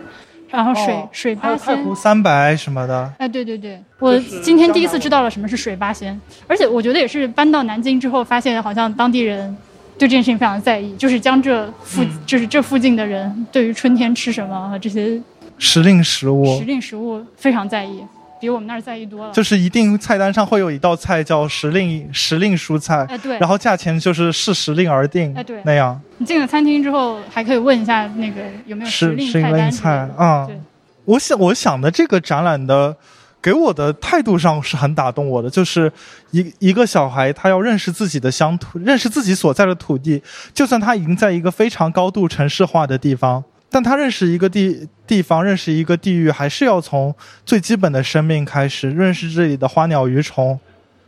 [0.49, 1.77] 然后水、哦水八还有太。
[1.77, 9.55] 湖三白什么的，哎，对对对，我今天第一次知道了什么是水八仙，而且我觉得也是搬到南京之后，发现好像当地人
[9.99, 15.21] 对这件事情非常在意，就是江浙附，嗯就是这附近的人对于春天吃什么和这些
[15.61, 16.65] 时令食物时。
[16.65, 18.03] 令食物非常在意，
[18.41, 19.33] 比我们那儿在意多了。
[19.33, 30.47] 就是一定菜单上会有一道菜叫时令时令蔬菜，哎，对，然后价钱就是视时令而定，哎对那样你进了餐厅之后，还可以问一下那个有没有时令令菜单菜啊。
[30.47, 30.59] 对，
[31.05, 32.97] 我想我想的这个展览的。
[33.43, 35.91] 给我的态度上是很打动我的，就是
[36.31, 47.15] 一一个小孩，他要认识自己的乡土，认识自己所在的土地，就算他已经在一个非常高度城市化的地方，但他认识一个地地方，认识一个地域，还是要从
[47.47, 50.59] 最基本的生命开始，认识这里的花鸟鱼虫，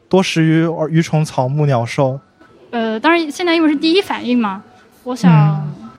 [0.09, 2.21] 多食鱼鱼虫草木鸟兽。
[2.71, 4.63] 呃，当然现在因为是第一反应嘛，
[5.03, 5.91] 我想，嗯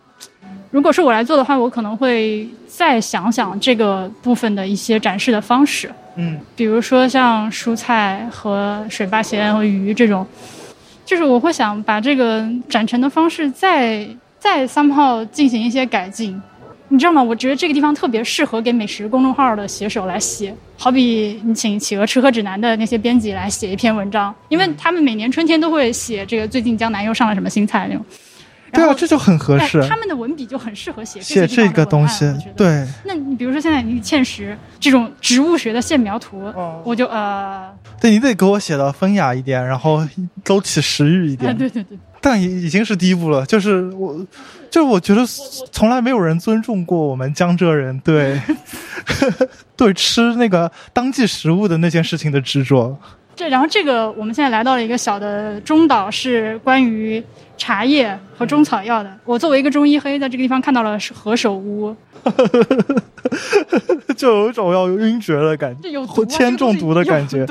[0.72, 10.26] 如果是我来做的话，我可能会再想想这个部分的一些展示的方式，嗯比如说像蔬菜和水八仙和鱼这种，
[11.06, 14.08] 就是我会想把这个展陈的方式再
[14.40, 16.42] 再 somehow 进行一些改进。
[16.94, 17.24] 你知道吗？
[17.24, 28.06] 我觉得这个地方特别适合给美食公众号的写手来写，好比你请企鹅吃喝指南的那些编辑来写一篇文章，因为他们每年春天都会写这个最近江南又上了什么新菜那种。
[28.72, 29.88] 对啊，这就很合适哎。
[29.88, 40.08] 他们的文笔就很适合写写这个东西对，那你比如说现在你芡实这种植物学的线描图，哦我就呃，对你得给我写的风雅一点，然后
[40.44, 41.58] 勾起食欲一啊点。
[41.58, 44.16] 对对对，但已已经是第一步了，就是我，
[44.72, 45.26] 就是我觉得
[45.74, 48.42] 从来没有人尊重过我们江浙人对
[49.76, 52.98] 对吃那个当季食物的那件事情的执着。
[53.36, 57.22] 这然后这个我们现在来到了一个小的中岛，是关于
[57.58, 59.12] 茶叶和中草药的。
[59.26, 61.94] 我作为一个中医黑，在这个地方看到了是何首乌，
[64.16, 67.46] 就有一种要晕厥的感觉，这有毒、啊，铅中毒的感觉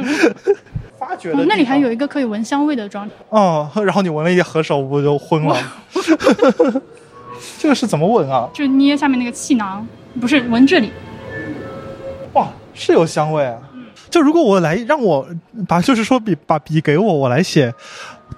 [1.13, 5.57] 发掘哦那里还有一个可以闻香味的装置，哦， 然后你闻了一何首乌就昏了。
[7.59, 8.49] 这个是怎么闻啊？
[8.55, 9.87] 就捏下面那个气囊，
[10.21, 10.91] 不是闻这里，
[12.33, 13.59] 哇，是有香味啊！
[14.09, 15.27] 就如果我来让我
[15.69, 17.73] 把，就是说笔把笔给我，我来写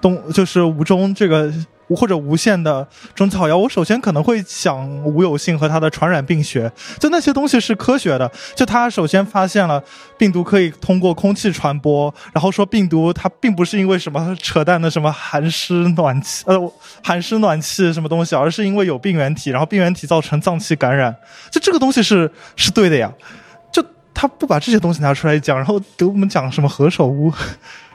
[0.01, 1.51] 东，就是吴中这个
[1.89, 8.31] 或者无限的中草药，我首先可能会想吴有性和他的传染病学，就那些东西是科学的。
[8.55, 9.83] 就他首先发现了
[10.17, 21.15] 病毒可以通过空气传播，然后说病毒它并不是因为什么扯淡的什么寒湿暖气呃寒湿暖气什么东西，而是因为有病原体，然后病原体造成脏器感染，
[21.51, 23.11] 就这个东西是是对的呀。
[24.15, 27.31] 就他不把这些东西拿出来讲，然后给我们讲什么何首乌，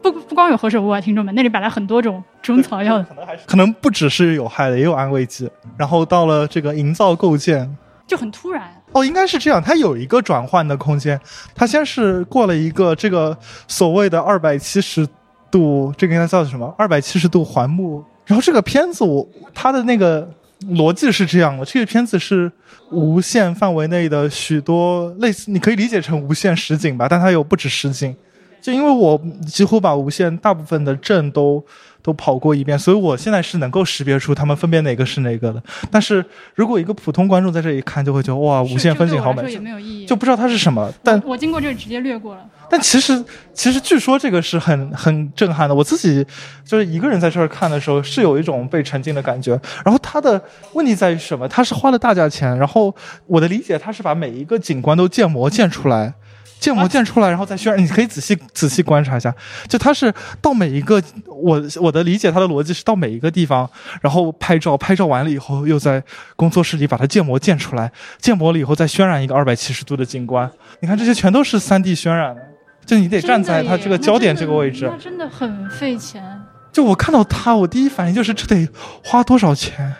[0.03, 5.51] 不不光有何首乌啊，听众们，那里摆了很多种中草药的，可能还是可能不只是有害的，也有安慰剂。
[5.77, 8.71] 然后到了这个营造构建，就很突然。
[8.93, 11.19] 哦，应该是这样，它有一个转换的空间。
[11.55, 15.09] 它先是过了一个这个所谓的二百七十
[15.51, 16.75] 度，这个应该叫什么？
[16.77, 18.05] 二百七十度环幕。
[18.27, 20.29] 然后这个片子我它的那个
[20.69, 22.51] 逻辑是这样的，这个片子是
[22.91, 28.15] 无限范围内的许多类似，你可以理解成无限实景吧，但它有不止实景。
[28.61, 31.65] 就因为我几乎把无限大部分的镇都
[32.03, 35.63] 都跑过一遍，所以我现在是能够识别出他们分别哪个是哪个的。
[35.91, 36.23] 但是
[36.55, 40.93] 如果一个普通观众在这里看，就会觉得哇，无限风景好美，也没有意义，就不知道它是什么。
[41.03, 42.45] 但我经过这直接略过了。
[42.71, 45.75] 但其实，其实据说这个是很很震撼的。
[45.75, 46.25] 我自己
[46.65, 49.61] 就是一个人在这儿看的时候，是有一种被沉浸的感觉。
[49.85, 50.41] 然后它的
[50.75, 51.49] 问题在于什么？
[51.49, 52.95] 它是花了大价钱，然后
[53.27, 56.15] 我的理解，它是把每一个景观都建模建出来。
[56.61, 57.83] 建模建出来，然后再渲染。
[57.83, 59.35] 你可以仔细仔细观察一下，
[59.67, 63.67] 就它是到每一个我我的理解，它的逻辑是到每一个地方，
[64.03, 66.05] 然后拍照，拍照完了以后，又在
[66.37, 70.51] 工作室里把它建模建出来，建模了以后再渲染一个二百七十度的景观。
[70.81, 72.43] 你看这些全都是三 D 渲染的，
[72.91, 76.43] 就你得站在它这个焦点这个位置，那真的很费钱。
[76.73, 78.69] 就我看到它，我第一反应就是这得
[79.05, 79.95] 花多少钱？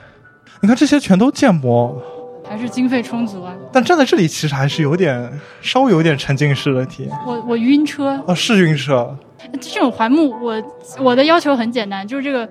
[0.61, 2.03] 你看这些全都建模。
[2.49, 3.55] 还是经费充足啊！
[3.73, 7.13] 但站在这里其实还是有点，稍微有点沉浸式的体验。
[7.25, 9.17] 我我晕车哦，是晕车。
[9.61, 10.61] 这种环幕，我
[10.99, 12.49] 我的要求很简单，就是这个。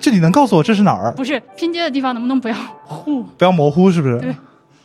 [0.00, 1.12] 就你能告诉我这是哪儿？
[1.12, 3.22] 不是拼接的地方，能不能不要糊？
[3.38, 4.18] 不要模糊，是不是？
[4.18, 4.34] 对。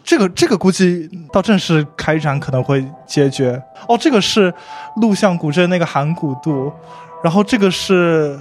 [0.04, 3.62] 这个这个估计到正式开展可能会解决。
[3.88, 4.54] 哦，这个是
[4.98, 6.72] 录像古镇那个函谷渡，
[7.24, 8.40] 然后这个是。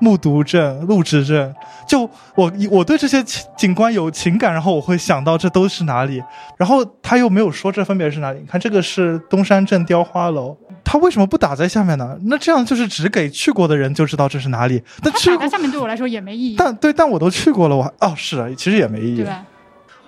[0.00, 1.52] 木渎镇、陆之镇，
[1.84, 3.20] 就我我对这些
[3.56, 6.22] 景观有情感，然后我会想到这都是哪里，
[6.56, 8.38] 然后他又没有说这分别是哪里。
[8.38, 12.16] 你看这个是东山镇雕花楼，他为什么不打在下面呢？
[12.26, 14.80] 那这样就是只给去过的人就知道这是哪里。
[15.02, 16.54] 那打在下面对我来说也没意义。
[16.56, 19.24] 但对，但我都去过了，我哦是啊，其实也没意义。
[19.24, 19.34] 对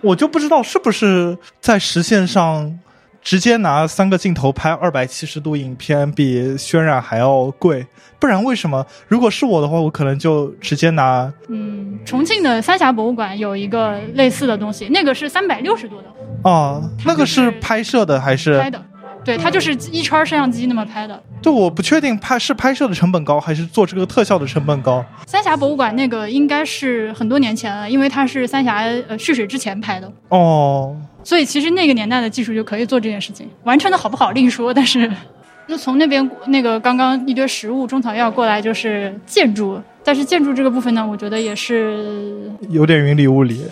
[0.02, 2.78] 我就不知道是不是在实现上。
[3.22, 7.86] 直接拿三个镜头拍二百七十度影片比渲染还要贵，
[8.18, 8.84] 不然为什么？
[9.08, 11.30] 如果是我的话，我可能就直接拿。
[11.48, 16.04] 嗯，重庆的三峡博物馆有一个类似的东西，那个是三百六十度的。
[16.44, 18.82] 哦，那个是拍摄的还是拍的？
[19.24, 21.22] 对，它就是一圈摄像机那么拍的。
[21.42, 25.04] 就我不确定拍是拍摄的成本高，还是做这个特效的成本高。
[25.26, 30.10] 三峡博物馆那个应该是很多年前了，因为它是三峡呃蓄水之前拍的。
[30.28, 30.96] 哦。
[31.22, 34.72] 所以其实那个年代的技术就可以做这件事情，完成的好不好另说。
[34.72, 35.10] 但是，
[35.68, 43.62] 那从那边那个刚刚一堆食物、中草药过来就是建筑，但是建筑这个部分呢，我觉得也是有点云里雾里。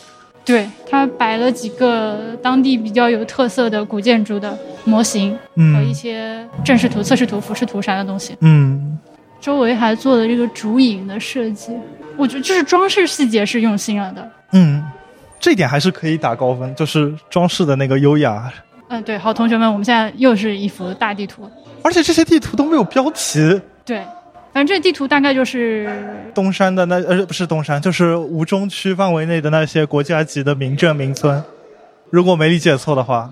[0.49, 8.35] 对他摆了几个当地比较有特色的古建筑的模型和一些正视图、侧视图、俯视图啥的东西。
[8.41, 8.99] 嗯，
[9.41, 11.73] 周围还做了这个竹影的设计，
[12.17, 14.31] 我觉得就是装饰细节是用心了的。
[14.53, 14.85] 嗯。
[15.41, 18.53] 这点还是可以打高分，就是装饰的那个优雅。
[18.89, 21.49] 嗯，对，好，同学们，我们现在又是一幅大地图，
[21.81, 23.39] 而且这些地图都没有标题。
[23.85, 24.03] 对，
[24.59, 25.89] 反正地图大概就是
[26.35, 31.41] 东山的那呃不是东山，就是吴中区范围内的那些国家级的名镇名村，
[32.11, 33.31] 如果没理解错的话。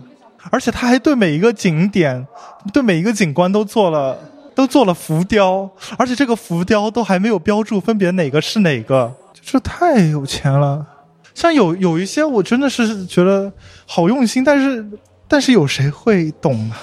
[0.53, 2.25] 而且他还对每一个景点、
[2.73, 4.17] 对每一个景观都做了
[4.55, 9.12] 都做了浮雕，而且这个浮雕都还没有标注分别哪个是哪个，
[9.43, 10.87] 这太有钱了。
[11.35, 13.53] 像有有一些，我真的是觉得
[13.85, 14.87] 好用心，但是
[15.27, 16.77] 但是有谁会懂呢？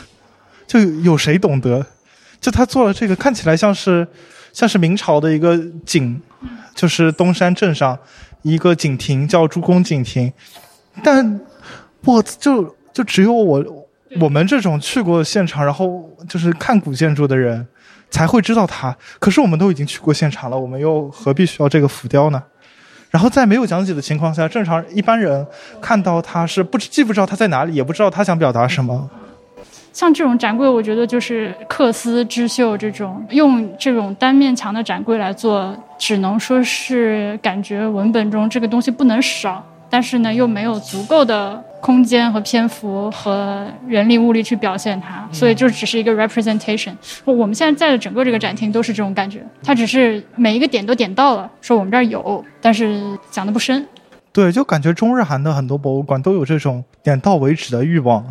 [0.67, 1.85] 就有谁懂得？
[2.43, 4.05] 就他做了这个，看起来像是
[4.51, 6.21] 像是明朝的一个景，
[6.75, 7.97] 就是东山镇上
[8.41, 10.29] 一个景亭，叫朱公景亭。
[11.01, 11.39] 但
[12.03, 13.87] 我就就只有我
[14.19, 17.65] 我们这种去过现场，然后就是看古建筑的人
[18.11, 18.93] 才会知道它。
[19.19, 22.43] 可是我们都已经去过现场了，我们又何必需要这个浮雕呢？
[23.09, 25.47] 然后在没有讲解的情况下，正常一般人
[25.79, 29.09] 看到他是不知既不知道他在哪里，也不知道他想表达什么。
[29.93, 39.63] 像这种展柜，我觉得就是克丝织绣这种，用这种单面墙的展柜来做，只能说是感觉文本中这个东西不能少。
[39.89, 46.93] 但是呢，又没有足够的空间和篇幅和人力物力去表现它，所以就只是一个 representation。
[47.25, 53.87] 我们现在在的整个这个展厅都是这种感觉，它只是每一个点都点到了，说我们这儿有，但是讲的不深。
[54.31, 58.25] 对，就感觉中日韩的很多博物馆都有这种点到为止的欲望，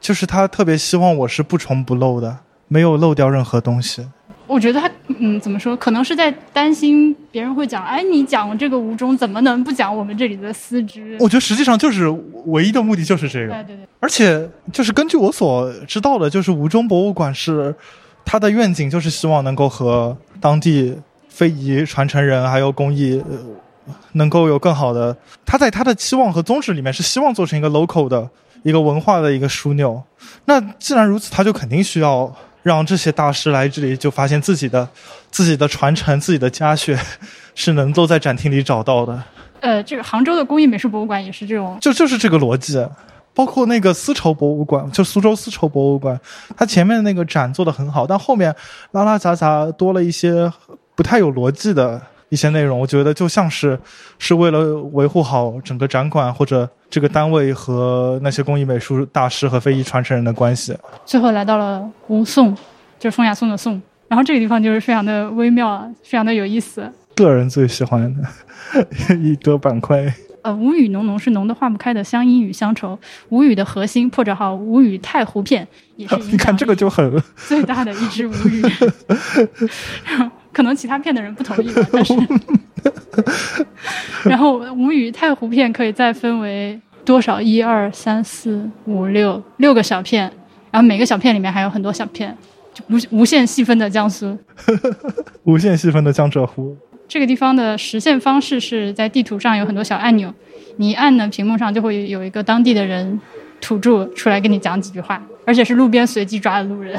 [0.00, 4.06] 就是他特别希望我是不重不漏的，没有漏掉任何东西。
[4.46, 5.76] 我觉得他，嗯，怎么说？
[5.76, 11.16] 可能是在担心别人会讲，哎，你讲这个吴中，怎么能不讲我们这里的丝织？
[11.18, 12.08] 我觉得实际上就是
[12.44, 13.52] 唯一的目的就是这个。
[13.54, 13.88] 对对对。
[13.98, 17.74] 而且就是根据我所知道的，就是吴中博物馆是
[18.24, 20.96] 他的愿景，就是希望能够和当地
[21.28, 23.20] 非遗传承人还有工艺
[24.12, 25.16] 能够有更好的。
[25.44, 28.30] 他在他的期望和宗旨里面是希望做成一个 local 的
[28.66, 30.02] 一个文化的一个枢纽。
[30.46, 32.34] 那既然如此，他就肯定需要。
[32.66, 34.88] 让这些大师来这里，就发现自己的、
[35.30, 36.98] 自己的传承、自己的家学，
[37.54, 39.22] 是能够在展厅里找到的。
[39.60, 42.84] 呃，这个杭州的工艺美术博物馆也是这种，就就是这个逻辑。
[43.32, 46.20] 包括那个丝绸博物馆，就苏州丝绸博物馆，
[46.56, 48.52] 它前面那个展做的很好，但后面
[48.90, 50.52] 拉拉杂杂多了一些
[50.96, 53.78] 不太有逻辑的一些内容，我觉得就像是
[54.18, 60.76] 是为了维护好整个展馆或者这个单位和那些工艺美术大师和非遗传承人的关系。
[61.04, 62.54] 最后来到了吴宋，
[62.98, 66.90] 就是风雅颂的颂，然后这个地方就是非常的微妙啊，非常的有意思。
[67.14, 70.12] 个人最喜欢的 一个板块。
[70.42, 72.96] 呃，吴语浓浓是浓的化不开的乡音与乡愁。
[73.30, 75.66] 吴语的核心破折号吴语太湖片
[75.96, 78.62] 也是 你看这个就很最大的一支吴语。
[80.56, 82.14] 可能其他片的人不同意吧， 但是，
[84.24, 87.38] 然后无语太湖片可以再分为多少？
[87.38, 90.22] 一二三四五六六个小片，
[90.70, 92.34] 然后每个小片里面还有很多小片，
[92.72, 94.34] 就无无限细分的江苏，
[95.44, 96.74] 无限细分的江浙沪。
[97.06, 100.32] 这个地方的实现方式是在地图上有很多小按钮，
[100.78, 103.20] 你一按呢，屏幕上就会有一个当地的人
[103.60, 106.98] 土著出来跟你讲几句话，而且是路边随机抓的路人。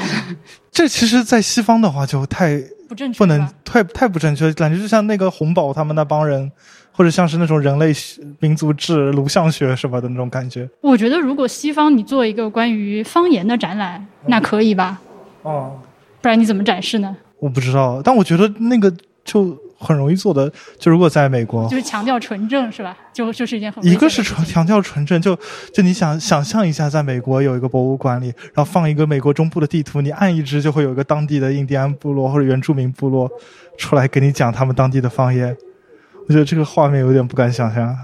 [0.70, 6.50] 这其实，在西方的话就太不正确，不能太太不正确，感觉就像那个洪堡他们那帮人，
[6.90, 7.92] 或者像是那种人类
[8.40, 10.68] 民族志、颅相学什么的那种感觉。
[10.80, 14.98] 我觉得如果西方你做一个关于方言的展览，那可以吧？
[15.42, 15.78] 哦，
[16.22, 17.16] 不然你怎么展示呢？
[17.38, 18.92] 我不知道，但我觉得那个
[19.24, 19.56] 就。
[19.78, 22.96] 很容易做的，就如果在美国，就是强调纯正是吧？
[23.12, 25.38] 就就是一件很一个是纯强调纯正，就
[25.72, 33.30] 就你想想象一下，在美国有一个博物馆里，然后放一个美国中部的地图，你按一支就会有一个当地的印第安部落或者原住民部落
[33.76, 35.56] 出来给你讲他们当地的方言。
[36.26, 37.96] 我觉得这个画面有点不敢想象。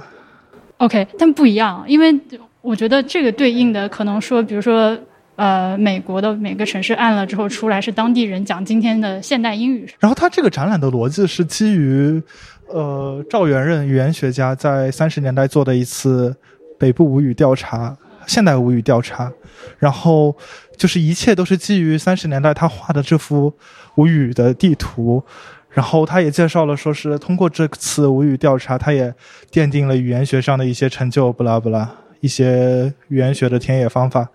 [0.78, 2.18] OK，但不一样，因为
[2.60, 4.96] 我觉得这个对应的可能说，比如说。
[5.36, 9.88] 呃，美国的每个城市按了之后出来是当地人讲今天的现代英语。
[9.98, 12.22] 然后他这个展览的逻辑是基于，
[12.68, 16.36] 呃，赵元任语言学家在三十年代做的一次
[16.78, 19.32] 北部吴语调查，现代吴语调查。
[19.78, 20.36] 然后
[20.76, 23.52] 就是一切都是基于三十年代他画的这幅
[23.96, 25.22] 吴语的地图。
[25.70, 29.12] 然后他也介绍了，说是通过这次吴语调查，他也
[29.50, 34.28] 奠定了语言学上的一些成就，不拉不拉，一些语言学的田野方法。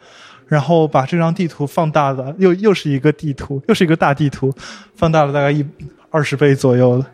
[0.50, 4.54] 然后把这张地图放大了，又又是一个地图，又是一个大地图，
[4.96, 5.66] 放大了大概一
[6.10, 7.08] 二十倍左右了。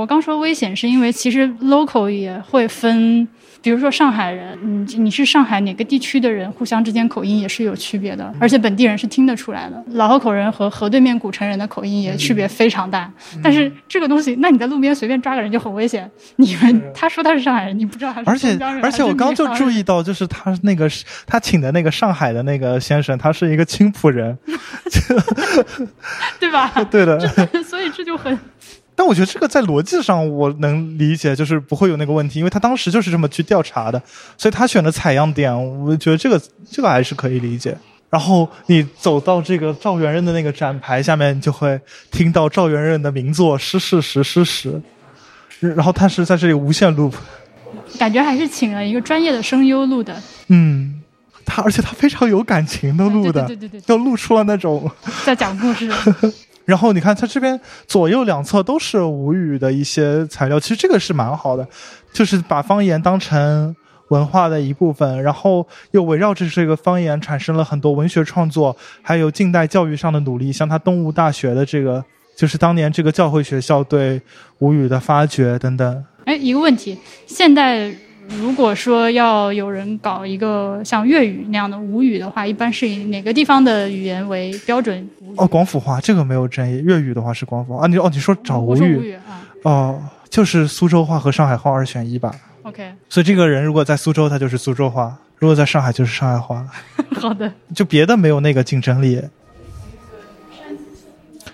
[0.00, 3.28] 我刚说危险，是因为其实 local 也会分。
[3.62, 9.84] 比如说上海人，你你是上海哪个地区的人，互相之间口音也是有区别的，而且本地人是听得出来的。
[9.90, 13.12] 老河口人和河对面古城人的口音也区别非常大。
[13.42, 16.10] 但是这个东西，那你在路边随便抓个人就很危险。
[16.36, 20.88] 你们他说他是上海人，你不知道他是而且而且我刚就注意到，就是他那个
[21.26, 24.38] 他请的那个上海的那个先生，他是一个青浦人，
[26.40, 26.72] 对吧？
[26.90, 27.20] 对的。
[27.62, 28.38] 所以这就很。
[29.00, 34.02] 但我觉得这个在逻辑上我能理解，就是不会有那个问题，因为他当时就是这么去调查的，
[34.36, 36.38] 所以他选的采样点，我觉得这个
[36.70, 37.74] 这个还是可以理解。
[38.10, 41.80] 然后你走到这个赵元任的那个展牌下面，就会
[42.10, 44.78] 听到赵元任的名作《失事实诗实》，
[45.66, 47.14] 然后他是在这里无限 loop，
[47.98, 50.14] 感觉还是请了一个专业的声优录的。
[50.48, 51.00] 嗯，
[51.46, 54.90] 他而且他非常有感情的录的，对对对，就录出了那种
[55.24, 55.90] 在讲故事。
[56.64, 61.66] 然后你看，它这边左右两侧都是吴语的一些材料，其实这个是蛮好的，
[62.12, 63.74] 就是把方言当成
[64.08, 72.04] 文化的一部分，然后又围绕着这个方言产生了很多文学创作，还有近代教育上的努力，像它东吴大学的这个，
[72.36, 74.20] 就是当年这个教会学校对
[74.58, 76.04] 吴语的发掘等等。
[76.26, 77.92] 哎，一个问题，现代。
[78.28, 85.08] 如果说要有人搞一个像粤语那样的吴语的话，一般是以哪个地方的语言为标准？
[85.36, 86.80] 哦，广府话这个没有争议。
[86.84, 89.42] 粤语的话是广府啊，你哦，你说找吴语啊？
[89.64, 92.32] 哦，就是苏州话和上海话二选一吧。
[92.62, 92.92] OK。
[93.08, 96.64] 所以这个人如果在苏州，他就是苏州话；如果在上海，就是上海话。
[97.16, 97.52] 好的。
[97.74, 99.20] 就别的没有那个竞争力。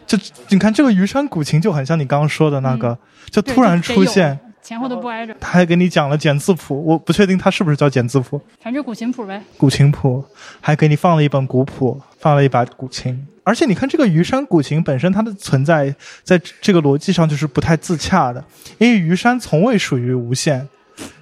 [0.07, 2.99] 就你看这个虞山古琴就很像你刚刚说的那个，
[3.31, 4.39] 就突然出现。
[4.67, 9.41] 前后都不挨着，他还给你讲了简字谱，我不确定他是不是叫简字谱，反正古琴谱呗。
[9.57, 10.25] 古琴谱，
[10.61, 13.25] 还给你放了一本古谱，放了一把古琴。
[13.45, 15.95] 而且你看这个虞山古琴本身它的存在，
[16.25, 18.45] 在这个逻辑上就是不太自洽的，
[18.79, 20.69] 因为虞山从未属于吴县，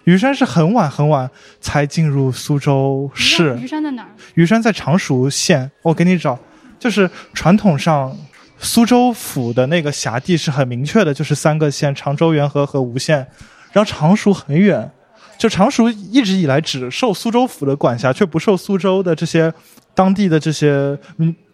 [0.04, 1.30] 虞山是很晚很晚
[1.60, 3.54] 才进入苏州市。
[3.56, 4.08] 虞山在哪儿？
[4.36, 6.38] 虞山在常熟县，我给你找，
[6.78, 8.16] 就是传统上。
[8.58, 13.26] 苏州府的那个辖地是很明确的，就是三个县：常州、元和和吴县。
[13.72, 14.88] 然后常熟很远，
[15.36, 19.52] 就常熟一直以来只受苏州府的管辖，却不受苏州的这些
[19.94, 20.96] 当地的这些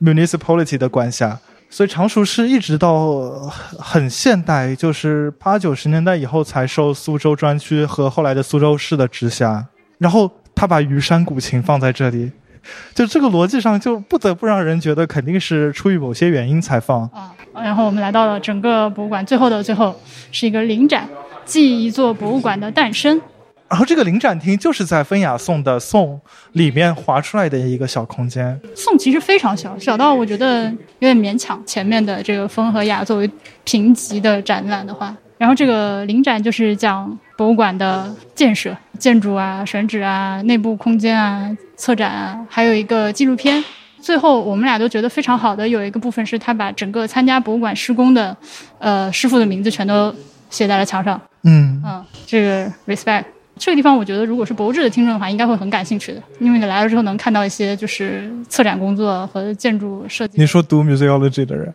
[0.03, 1.39] municipality 的管辖。
[1.71, 3.31] 所以常熟是一直到
[3.79, 9.65] 很现代，就是八九十年代以后才受苏州专区和后来的苏州市的直辖。
[9.97, 12.31] 然后他把虞山古琴放在这里，
[12.95, 17.03] 就这个逻辑上，就不得不让人觉得肯定是出于某些原因才放。
[17.15, 19.99] 啊，然后我们来到了整个博物馆最后的最后，
[20.33, 21.09] 是一个临展，
[21.45, 23.21] 记一座博物馆的诞生。
[23.69, 26.21] 然后这个临展厅就是在风雅颂的颂
[26.55, 28.61] 里面划出来的一个小空间。
[28.75, 30.65] 颂其实非常小，小到我觉得
[30.99, 31.63] 有点勉强。
[31.65, 33.31] 前面的这个风和雅作为
[33.63, 43.65] 评级的展览的话，然后这个临展就是讲博物馆的建设、建筑啊、选址啊、内部空间啊、策展啊，还有一个纪录片。
[43.99, 48.37] 最后我们俩都觉得非常好的有一个部分是他把整个参加博物馆施工的，
[48.79, 50.15] 呃，师傅的名字全都
[50.51, 51.19] 写在了墙上。
[51.45, 53.25] 嗯嗯，这个 respect。
[53.57, 60.39] 这个地方我觉得，如果是博物志的听众的话，应该会很感兴趣的，因为你来了之后能看到一些就是策展工作和建筑设计。
[60.39, 61.73] 你说读 museology 的人，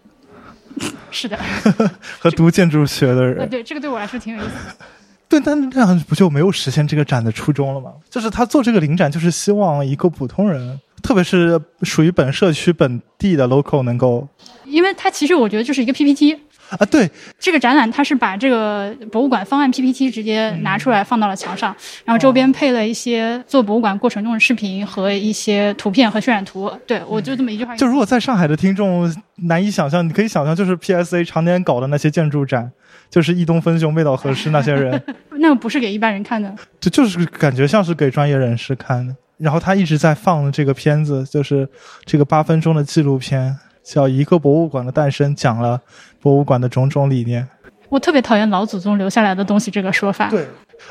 [1.09, 1.39] 是的，
[2.21, 4.85] 和读建筑学的啊，人，对，这个对我来说挺有意思的。
[5.27, 7.91] 对，但这样不就没有实现这个展的初衷了吗？
[8.09, 14.27] 就是他做这个临展，就是希望一个普通人，特别是属于本社区本地的 local 能够
[14.65, 16.37] 因为他其实我觉得就是一个 PPT，
[16.69, 17.09] 啊，对，
[17.39, 26.71] 这个展览它是把这个博物馆方案 PPT 直接拿出来放到了墙上，然后周边配了一些做博物馆过程中的视频和一些图片和渲染图。
[26.87, 27.75] 对我就这么一句话。
[27.75, 32.71] 就如果在上海的听众难以想象，你可以想象，就是 PSA 常年搞的那些建筑展，
[33.09, 35.01] 就是一东分雄、味道合适那些人，
[35.39, 39.15] 那个不是给一般人看的，就就是感觉像是给专业人士看的。
[39.37, 41.67] 然后他一直在放这个片子，就是
[42.05, 45.81] 这个八分钟的纪录片，叫《一个博物馆的诞生》，讲了
[46.21, 47.45] 博物馆的种种理念。
[47.89, 50.29] 我特别讨厌老祖宗留下来的东西这个说法。
[50.29, 50.47] 对，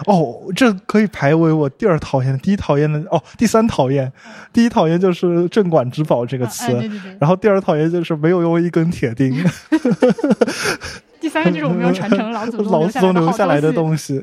[0.06, 4.12] 哦，这可以排为我第二讨厌的，第一讨厌的哦，第三讨厌，
[4.52, 7.16] 第一讨厌就是“镇馆之宝”这个啊词，哎，对对对。
[7.18, 9.34] 然后第二讨厌就是没有用一根铁钉，
[11.25, 13.72] 第三个就是我们要传承老祖宗 老祖宗留下来的。
[13.72, 14.20] 东西。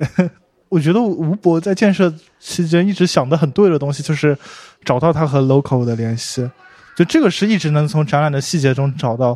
[0.70, 4.38] 我觉得吴博在建设期间一直想的很对的东西，就是
[4.86, 6.48] 找到他和 local 的联系，
[6.96, 9.36] 就这个是一直能从展览的细节中找到。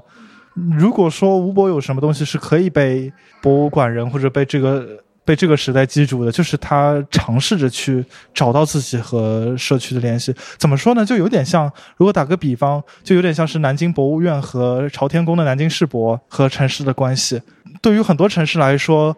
[0.77, 3.11] 如果说吴博有什么东西是可以被
[3.41, 4.87] 博物馆人或者被这个
[5.25, 10.31] 被这个时代记住的，就是他尝试着去找到自己和社区的联系。
[10.59, 11.03] 怎么说呢？
[11.03, 11.65] 就有点像，
[11.97, 17.41] 如果打个比方，就有点像是南京博物院和朝天宫的南京世博和城市的关系。
[17.85, 19.15] 对于很多城市来说，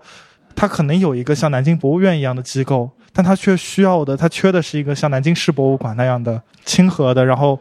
[0.54, 7.58] 它可能有一个像南京博物院一样的机构，但它却需要的，它缺的是一个像南京市博物馆那样的亲和的，然后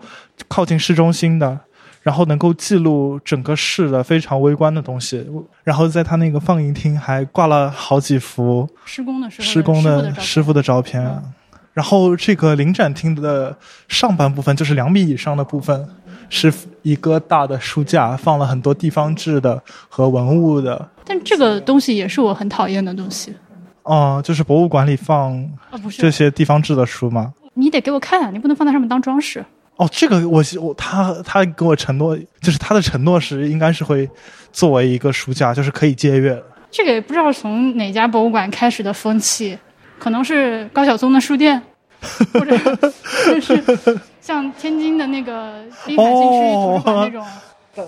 [0.48, 1.56] 靠近市中心的，
[2.02, 5.24] 然后能够记录整个市的非常微观的东西。
[5.62, 11.00] 然后在他那个放映厅还挂了好几幅施工的施工的的师傅的照片。
[11.06, 11.32] 嗯
[11.76, 13.54] 然后这个临展厅的
[13.86, 15.86] 上半部分，就是两米以上的部分，
[16.28, 16.52] 是
[16.82, 20.88] 一个大的书架，放了很多地方志的和文物的。
[21.04, 23.34] 但这个东西也是我很讨厌的东西。
[23.84, 25.48] 哦、就是博物馆里放
[25.96, 27.32] 这，些地方志的书吗？
[27.54, 29.44] 你得给我看，啊你不能放在上面当装饰。
[29.76, 34.08] 哦，这个我我他他给我承诺，就是他的承诺是应该是会
[34.50, 36.42] 作为一个书架，就是可以借阅的。
[36.70, 39.56] 这个也不知道从哪家博物馆开始的风气，
[39.98, 41.62] 可能是高晓松的书店，
[42.32, 43.62] 或者或者是
[44.26, 47.24] 像天津的那个滨海新区图书馆那种。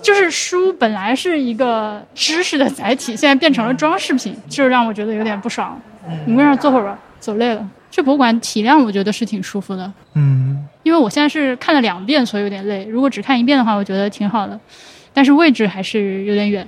[0.01, 5.77] 就是书本来是一个知识的载体，现在变成了装饰品，就让我觉得有点不爽。
[6.25, 7.69] 你们让坐会儿吧，走累了。
[7.89, 12.85] 这博物馆体量我觉得是挺舒服的，嗯，因为我现在是看了两遍，所以有点累。
[12.85, 14.57] 如果只看一遍的话，我觉得挺好的，
[15.11, 16.65] 但是位置还是有点远。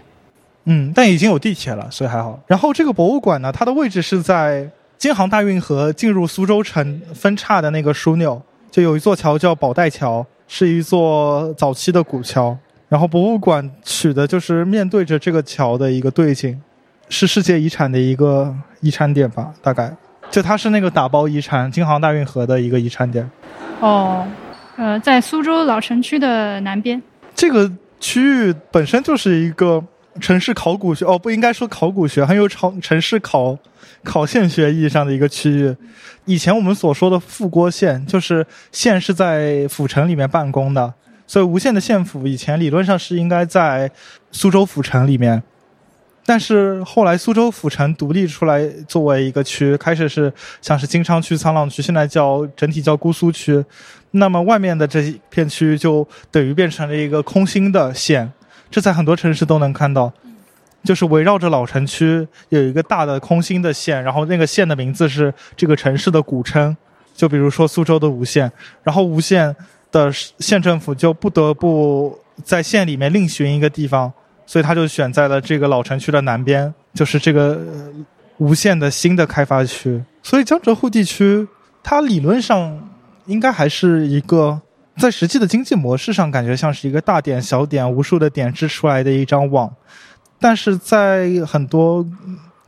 [0.65, 2.39] 嗯，但已经有地铁了，所以还好。
[2.47, 4.67] 然后这个博物馆呢，它的位置是在
[4.97, 8.41] 京杭大运河进入苏州城分叉的那个枢纽，
[8.72, 12.57] 就有一座桥叫宝带桥，是一座早期的古桥。
[12.88, 16.59] 然后博物馆取的就是面对着这个桥的一个对景，
[17.09, 19.93] 是世界遗产的一个遗产点吧，大概。
[20.30, 23.30] 就它是那个打包遗产，京杭大运河的一个遗产点。
[23.82, 24.26] 哦，
[24.78, 27.01] 呃，在苏州老城区的南边。
[27.36, 27.69] 这个
[27.99, 29.84] 区域本身就是一个
[30.20, 33.57] 城市考古学，哦，不应该说考古学，很有城城市考
[34.03, 35.76] 考县学意义上的一个区域。
[36.26, 40.93] 以前我们所说的副郭县，就是县是在府城里面办公的，
[41.26, 43.89] 所以吴县的县府以前理论上是应该在
[44.32, 45.41] 苏州府城里面。
[46.24, 50.32] 但是后来苏州府城独立出来作为一个区，开始是
[50.62, 53.64] 像是金昌区、沧浪区，现在叫整体叫姑苏区。
[54.12, 58.32] 那么外面的这一片区域就等于变成了一个空心的县，
[58.72, 60.11] 这在很多城市都能看到，
[60.84, 66.76] 就是围绕着老城区有一个大的空心的县，然后那个县的名字是这个城市的古称，
[67.13, 68.51] 就比如说苏州的吴县，
[68.82, 69.55] 然后吴县
[69.91, 74.11] 的县政府就不得不在县里面另寻一个地方，
[74.45, 77.59] 所以他就选在了这个老城区的南边，就是这个
[78.38, 80.01] 吴县的新的开发区。
[80.24, 81.47] 所以江浙沪地区，
[81.84, 82.89] 它理论上
[83.26, 84.61] 应该还是一个
[84.98, 89.74] 在实际的经济模式上，感觉像是一个大点、小点、无数的点织出来的一张网，
[90.39, 92.06] 但是在很多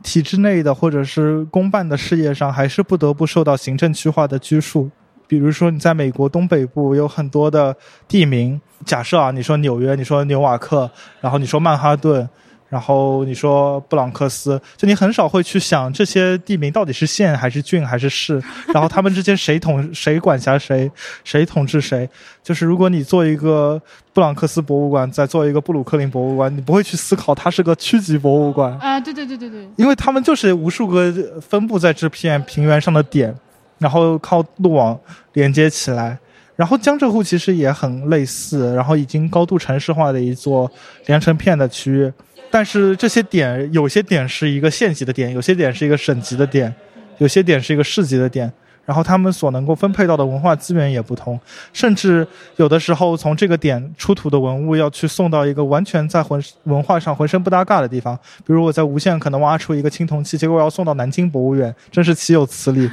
[0.02, 4.90] 体制内的或者是公办的事业上，还是不得不受到行政区划的拘束。
[5.26, 7.74] 比如说，你在美国东北部有很多的
[8.06, 12.28] 地名，假设啊，你说纽约，你说纽瓦克，然后你说曼哈顿。
[12.74, 18.42] 然后你说布朗克斯，就你很少会去想这些地名到底是县还是郡还是市，
[18.74, 20.90] 然后他们之间谁统谁管辖谁，
[21.22, 22.10] 谁统治谁。
[22.42, 23.80] 就是如果你做一个
[24.12, 28.98] 布朗克斯博物馆，再做一个布鲁克林博物馆，你不会去思考它是个区级博物馆啊？
[28.98, 33.32] 对对对对对，因为他们就是无数个分布在这片平原上的点，
[33.78, 34.98] 然后靠路网
[35.34, 36.18] 连接起来。
[36.56, 40.70] 然后江浙沪其实也很类似，然后已经高度城市化的一座
[41.06, 42.12] 连成片的区域。
[42.54, 46.72] 但是这些点，有些点是一个县级的点，有些点是一个省级的点，
[47.18, 48.48] 有些点是一个市级的点。
[48.84, 51.36] 然后他们所能够分配到的文化资源也不同，
[51.72, 52.24] 甚至
[52.54, 58.16] 有的时候从这个点出土的文物要去送到一个完全在浑文化上浑身不搭嘎的地方。
[58.46, 62.88] 比如我在无限可能挖出一个青铜器，结果要送到南京博物院，真是岂有此理，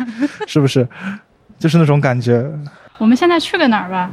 [0.48, 0.88] 是不是？
[1.60, 2.44] 就是那种感觉。
[2.98, 4.12] 我们现在去个哪儿吧？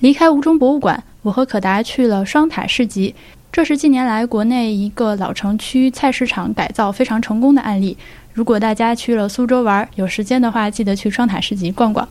[0.00, 1.02] 离开吴中博物馆。
[1.22, 3.14] 我和可达去了双塔市集，
[3.50, 7.96] 这是近年来国内一个老城区菜市场改造非常成功的案例。
[8.32, 12.08] 如果大家去了苏州玩，有时间的话，记得去双塔市集逛逛。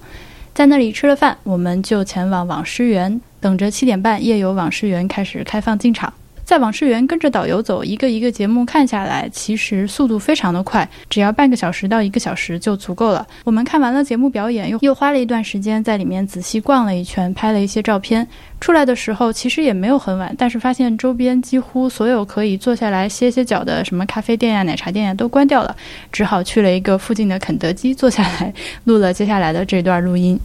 [0.53, 6.11] 在那里吃了饭，我们就前往网师园，等着七点半夜游网师园开始开放进场。
[6.45, 13.25] 在网师园跟着导游走，一个一个节目看下来，其实速度非常的快，只要半个小时到一个小时就足够了。
[13.43, 18.25] 我们看完了节目表演，又又花了一段时间在里面仔细逛了一圈，拍了一些照片。
[18.61, 25.75] 出来的时候其实也没有很晚，但是发现周边几乎所有可以坐下来歇歇脚的什么咖啡店呀、奶茶店呀都关掉了，
[26.11, 30.39] 只好去了一个附近的肯德基坐下来录了接下来的这段录音。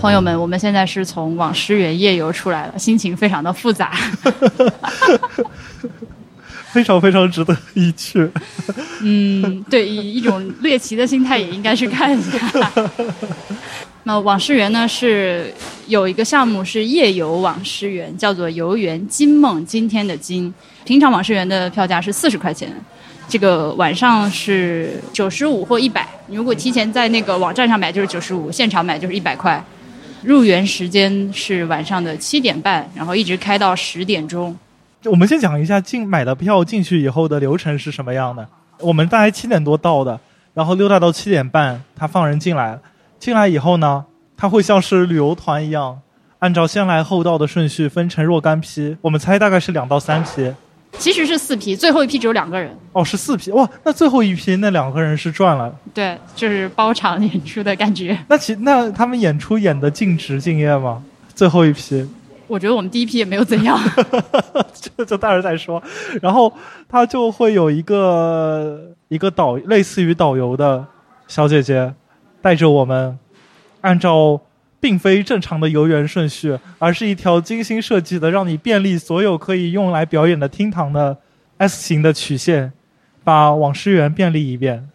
[0.00, 3.92] 朋友们，我们现在是从网师园夜游出来了，心情非常的复杂，
[6.72, 8.26] 非常非常值得一去。
[9.04, 12.72] 嗯，对，以一种猎奇的心态也应该去看一下。
[14.04, 15.52] 那网师园呢是
[15.86, 20.52] 有一个项目是夜游网师园，叫做游园金梦，今天的金。
[20.86, 22.74] 平常网师园的票价是四十块钱，
[23.28, 26.08] 这个晚上是九十五或一百。
[26.26, 29.62] 如果提前在那个网站上买就是九十五，现场买就是一百块。
[30.22, 34.56] 入园时间是晚上的七点半，然后一直开到十点钟。
[35.04, 38.46] 我们先讲一下进买的票进去以后的流程是什么样的。
[38.78, 40.20] 我们大概七点多到的，
[40.52, 42.78] 然后溜达到七点半，他放人进来。
[43.18, 44.04] 进来以后呢，
[44.36, 46.00] 他会像是旅游团一样，
[46.40, 48.96] 按照先来后到的顺序分成若干批。
[49.00, 50.52] 我们猜大概是两到三批。
[50.98, 52.76] 其实是四批，最后一批只有两个人。
[52.92, 53.68] 哦，是四批哇！
[53.84, 55.74] 那最后一批那两个人是赚了。
[55.94, 58.18] 对，就是包场演出的感觉。
[58.28, 61.02] 那其那他们演出演的尽职敬业吗？
[61.34, 62.06] 最后一批，
[62.46, 63.78] 我觉得我们第一批也没有怎样。
[64.96, 65.82] 这 就待会儿再说。
[66.20, 66.52] 然后
[66.88, 70.84] 他就会有一个一个导，类似于导游的
[71.28, 71.94] 小姐姐，
[72.42, 73.18] 带着我们
[73.80, 74.40] 按照。
[74.80, 81.18] 并非正常的游园顺序，而是一条精心设计的，让你便利所有可以用来表演的厅堂的
[81.58, 82.72] S 型的曲线，
[83.22, 84.88] 把网师园便利一遍。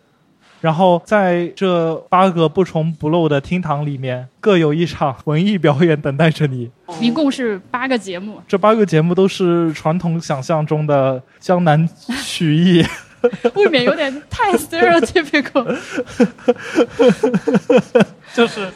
[0.62, 6.72] 然后在这八个不重不漏的厅堂里面，各有一场文艺表演等待着你。
[7.00, 11.88] 一共是八个节目，这八个节目都是传统想象中的江南
[12.24, 12.84] 曲艺，
[13.54, 15.68] 未免有点太 stereotypical，
[18.34, 18.68] 就是。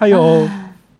[0.00, 0.48] 还有，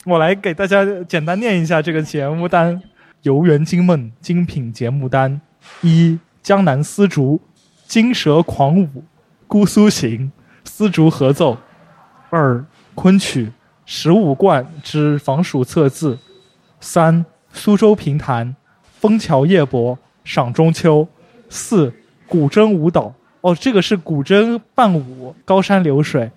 [0.07, 2.83] 我来给大家简单念一下这个节目单：
[3.23, 5.41] 游园惊梦精品节目单，
[5.83, 7.41] 一江南丝竹，
[7.87, 9.05] 金蛇狂舞，
[9.47, 10.33] 姑苏行，
[10.65, 11.57] 丝竹合奏；
[12.31, 12.65] 二
[12.97, 13.53] 昆曲，
[13.87, 16.19] 十五贯之防暑测字；
[16.81, 18.57] 三苏州评弹，
[18.99, 21.07] 枫桥夜泊，赏中秋；
[21.49, 21.95] 四
[22.27, 26.33] 古筝舞蹈，哦，这个是古筝伴舞，高山流水；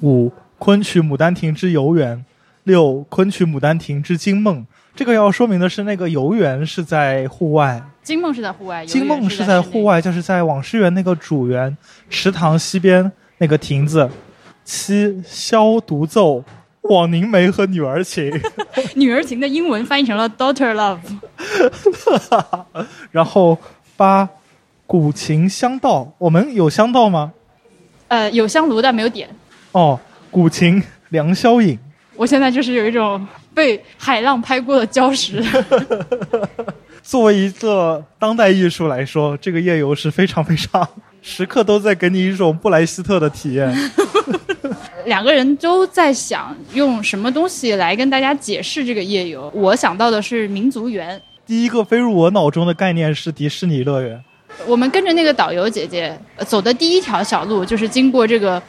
[0.00, 0.32] 五。
[0.58, 2.24] 昆曲《牡丹亭》之游园，
[2.64, 4.66] 六昆曲《牡丹亭》之惊梦。
[4.94, 11.76] 这个要说明的是，那个游园是在户外，惊梦是在户外，惊梦是在户外，就是在网师园那个主园
[12.08, 14.10] 池塘西边那个亭子。
[14.64, 16.42] 七箫独奏，
[16.80, 18.32] 枉凝眉和女儿情。
[18.96, 20.98] 女儿情的英文翻译成了 Daughter Love。
[23.12, 23.56] 然后
[23.96, 24.28] 八
[24.86, 27.32] 古琴香道，我们有香道吗？
[28.08, 29.28] 呃，有香炉，但没有点。
[29.72, 30.00] 哦。
[30.36, 31.78] 古琴梁宵影，
[32.14, 35.42] 我现在就是有一种被海浪拍过的礁石。
[37.02, 40.86] 作为一个当代艺术来说，这个夜游是非常非常
[41.22, 43.74] 时刻都在给你一种布莱希特的体验。
[45.06, 49.50] 两个人都在想用什么东西来跟大家解释这个夜游。
[49.54, 51.18] 我想到的是民族园。
[51.46, 54.22] 第一个飞入我脑中的概念是迪士尼乐园。
[54.66, 56.14] 我们跟着那个导游姐姐
[56.46, 58.62] 走的第一条小路，就是经过这个，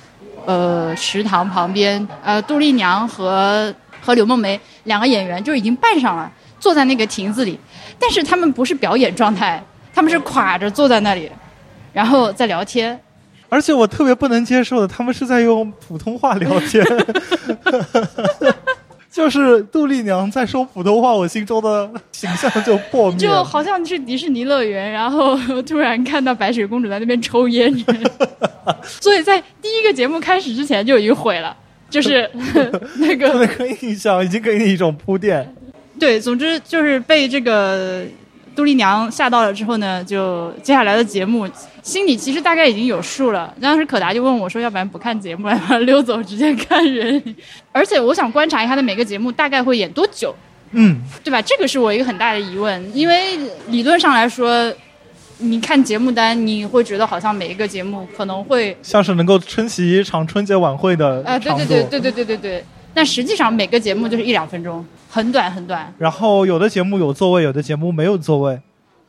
[0.48, 7.60] 呃，食堂旁边，呃，杜丽娘和和柳梦梅两个演员就已经扮上了，坐在那个亭子里，
[8.00, 9.62] 但是他们不是表演状态，
[9.94, 11.30] 他们是垮着坐在那里，
[11.92, 12.98] 然后在聊天。
[13.50, 16.82] 而且我特别不能接受的，他们是在用普通话聊天，
[19.12, 27.74] 就是杜丽娘在说普通话，我心中的形象就破灭，就好像是迪士尼乐园，然后 突然看到白雪公主在那边抽烟，
[28.84, 31.56] 所以在第一个节目开始之前就已经毁了，
[31.90, 32.30] 就是
[32.98, 35.56] 那个那个印象已经给你一种铺垫。
[36.00, 38.06] 对，总之就是被这个。
[38.56, 41.48] 杜丽娘吓到了之后呢，就接下来的节目，
[41.88, 43.56] 心里其实大概已经有数了。
[43.62, 45.58] 当时可达就问我说：“要不然不看节目，了，
[45.88, 47.36] 溜走，直接看人。”
[47.72, 50.36] 而且我想观察一下他的每个节目大概会演多久，
[50.72, 51.42] 嗯，对吧？
[51.42, 53.38] 这个是我一个很大的疑问，因为
[53.70, 54.70] 理论上来说，
[55.38, 62.66] 你看节目单，你会觉得好像每一个节目可能会像是能够撑起一场春节晚会的啊，对对对对对对对对。
[62.94, 64.86] 但实际上每个节目就是一两分钟。
[65.10, 68.60] 很短很短，然后有的节目有座位，有的节目没有座位，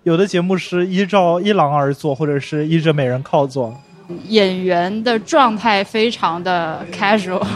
[0.09, 3.78] 有的节目是依照一郎而坐，或者是依着美人靠坐。
[4.28, 7.46] 演员的状态非常的 casual。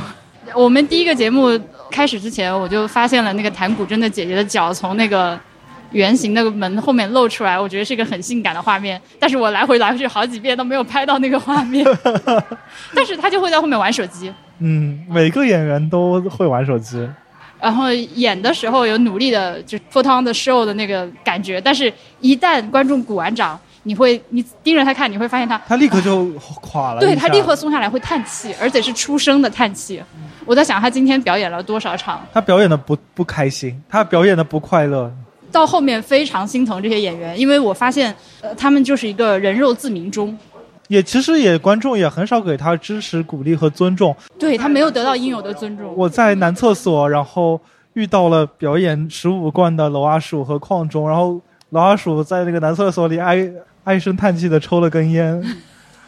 [0.55, 1.59] 我们第一个节目
[1.91, 5.41] 开始之前，我就发现了那个弹古筝的姐姐的脚从那个
[5.93, 9.01] 圆形那个门后面露出来，我觉得是一个很性感的画面。
[9.19, 11.83] 但是我来回来去好几遍都没有拍到那个画面。
[12.95, 14.31] 但是他就会在后面玩手机。
[14.59, 17.09] 嗯，每个演员都会玩手机。
[17.63, 26.27] 然后演的时候有努力的就 put on the show 的那个感觉，但是一旦观众鼓完掌，你会你盯着他看，你会发现他他立刻就
[26.61, 30.03] 垮了，对他立刻松下来会叹气，而且是出声的叹气。
[30.45, 32.21] 我在想他今天表演了多少场？
[32.35, 35.15] 他表演的不不开心，他表演的不快乐。
[35.53, 40.37] 到后面非常心疼这些演员，因为我发现呃他们就是一个人肉自鸣钟。
[40.89, 45.95] 也其实也观众也很少给他支持、鼓励和尊重，对他没有得到应有的尊重。
[45.97, 47.61] 我在男厕所，然后
[47.95, 53.51] 遇到了表演十五贯的娄阿鼠和邝中，然后娄阿鼠在那个男厕所里唉
[53.85, 55.43] 唉声叹气的抽了根烟。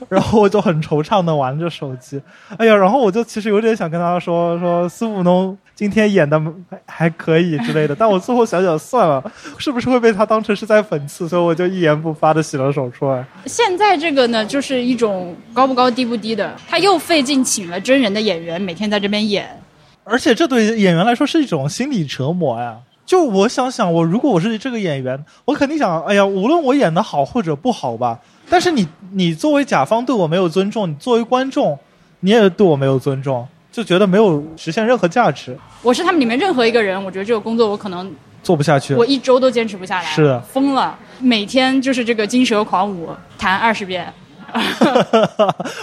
[0.09, 2.20] 然后我就很惆怅的玩着手机，
[2.57, 6.40] 哎呀，然后我就其实有点想跟他说说司务农今天演的
[6.86, 9.22] 还可以之类的，但我最后想想算了，
[9.59, 13.24] 是不是会被他当成是在讽刺，所以我就一言不发的洗了手出来。
[13.46, 19.61] 现在这个呢，就是一种高不高低不低的，他又费劲请了真人的演员，每天在这边演，
[20.05, 22.76] 而且这对演员来说是一种心理折磨呀。
[23.07, 28.18] 就我想想，我如果我是这个演员，我肯定想，哎呀，无论我演的好或者不好吧。
[28.49, 31.78] 但是你，你作为甲方对我没有尊重，你作为观众，
[32.20, 35.57] 你也对我没有尊重，就觉得没有实现任何价值。
[35.82, 44.12] 我是他们里面任何一个人，我觉得这个工作我可能做不下去，我一周都坚持不下来，是疯了，每天就是这个金蛇狂舞弹二十遍，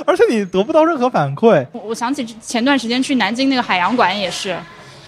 [0.05, 1.65] 而且你得不到任何反馈。
[1.73, 4.55] 我想起前段时间去南京那个海洋馆也是，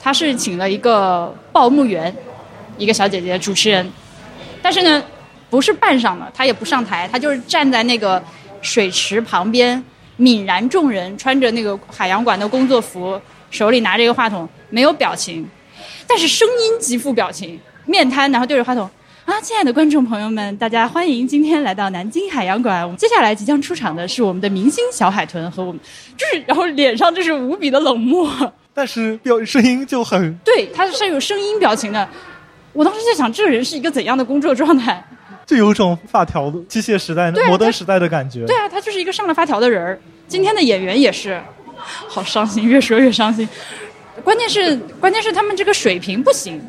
[0.01, 2.13] 他是请了一个报幕员，
[2.77, 3.87] 一个小姐姐主持人，
[4.61, 5.03] 但是呢。
[5.53, 8.19] 不是扮上的，他也不上台，他就是站在那个
[8.63, 9.79] 水池旁边，
[10.17, 15.47] 泯然众人，穿着那个海洋馆的工作服，手里拿着一个话筒，没有表情，
[16.07, 18.89] 但是声音极富表情，面瘫，然后对着话筒
[19.25, 25.79] 啊，亲爱的观众朋友们，大家欢迎今天来到南京海洋馆，接下来即将出场的是我们的明星小海豚和我们，
[26.17, 28.27] 就是，然后脸上就是无比的冷漠，
[28.73, 32.09] 但是表声音就很，对，他是有声音表情的，
[32.73, 35.05] 我当时在想，这个人是一个怎样的工作状态？
[35.45, 38.45] 就有种发条的机械时代、摩登时代的感觉。
[38.45, 39.99] 对啊，他就是一个上了发条的人儿。
[40.27, 41.39] 今天的演员也是，
[41.75, 43.47] 好伤心，越说越伤心。
[44.23, 46.61] 关键是，关键是他们这个水平不行。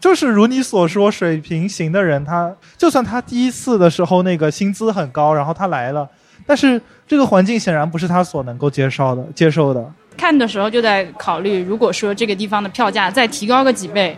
[0.00, 6.08] 就是如你所说，水平行的人，他就算他第一次的时候那个薪资很高，然后他来了，
[6.44, 9.24] 但是这个环境显然不是他所能够接受的。
[9.34, 9.92] 接受的。
[10.16, 14.16] 看的时候就在考虑，如果说这个地方的票价再提高个几倍。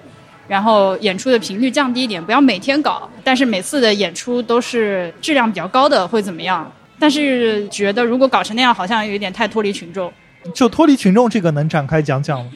[0.48, 6.68] 然后演出的频率降低一点，不要每天搞，但是每次的演出都是质量比较高的，会怎么样？
[6.98, 10.12] 但是觉得如果搞成那样，好像有一点太脱离群众。
[10.54, 12.50] 就脱离群众这个能展开讲讲吗？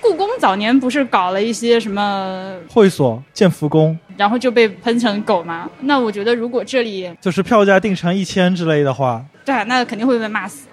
[0.00, 5.68] 故宫早年不是搞了一些什么会所、建福宫，然后就被喷成狗吗？
[5.80, 10.68] 那我觉得如果这里就是票价定成一千之类的话，对啊，那肯定会被骂死。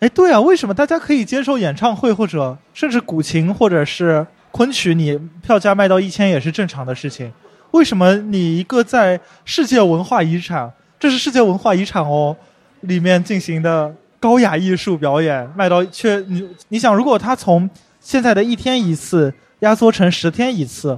[0.00, 4.26] 哎，对啊，为什么大家可以接受演唱会或者甚至古琴或者是？
[4.54, 7.32] 昆曲你票价卖到一千也是正常的事情，
[7.72, 12.36] 为什么你一个在世界文化遗产，这是世界文化遗产哦，
[12.82, 20.96] 里面进行的高雅艺术表演，卖到却你你想，如果他从现在的一天一次压缩成十天一次，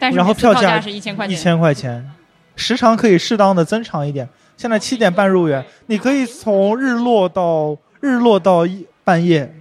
[0.00, 2.10] 但是然后票价是一千块钱，一千块钱，
[2.56, 4.28] 时长可以适当的增长一点。
[4.56, 8.66] 现在七点半入园，你可以从日落到日落到
[9.04, 9.54] 半夜。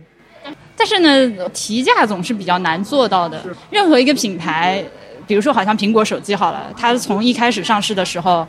[0.77, 3.41] 但是呢，提价总是比较难做到的。
[3.69, 4.83] 任何一个品牌，
[5.25, 8.45] 比如说好像苹果手机好了，它从一开始上市的时候，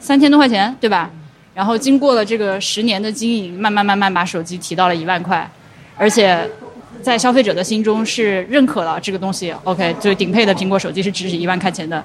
[0.00, 1.10] 三千多块钱，对吧？
[1.54, 5.46] 然后经过了这个十年的经营，慢慢慢慢把手机提到了一万块，
[5.98, 6.48] 而且
[7.02, 9.54] 在消费者的心中是认可了这个东西。
[9.64, 12.02] OK，最顶配的苹果手机是值一万块钱的。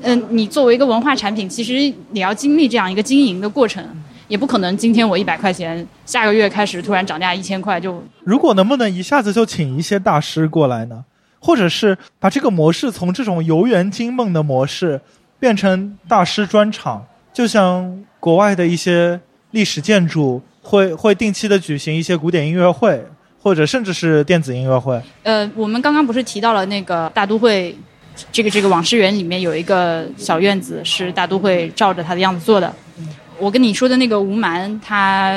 [0.00, 1.74] 嗯，你作为一个文化产品，其实
[2.12, 3.84] 你要经历这样一个经营的过程。
[4.28, 8.02] 也不可能，今天我一百块钱，下个月开始突然涨价一千块就。
[8.22, 11.04] 如果能不能一下子就请一些大师过来呢？
[11.40, 15.00] 或者是把这个模式从这种游园惊梦的模式
[15.38, 17.06] 变成大师专场？
[17.32, 19.18] 就像国外的一些
[19.52, 23.02] 历史建筑会会定期的举行一些古典音乐会，
[23.40, 25.00] 或者甚至是电子音乐会。
[25.22, 27.74] 呃，我们刚刚不是提到了那个大都会，
[28.32, 32.74] 这个这个往事园里面有一个小院子是大都会照着它的样子做的。
[33.40, 35.32] 我跟你说的那个吴蛮，他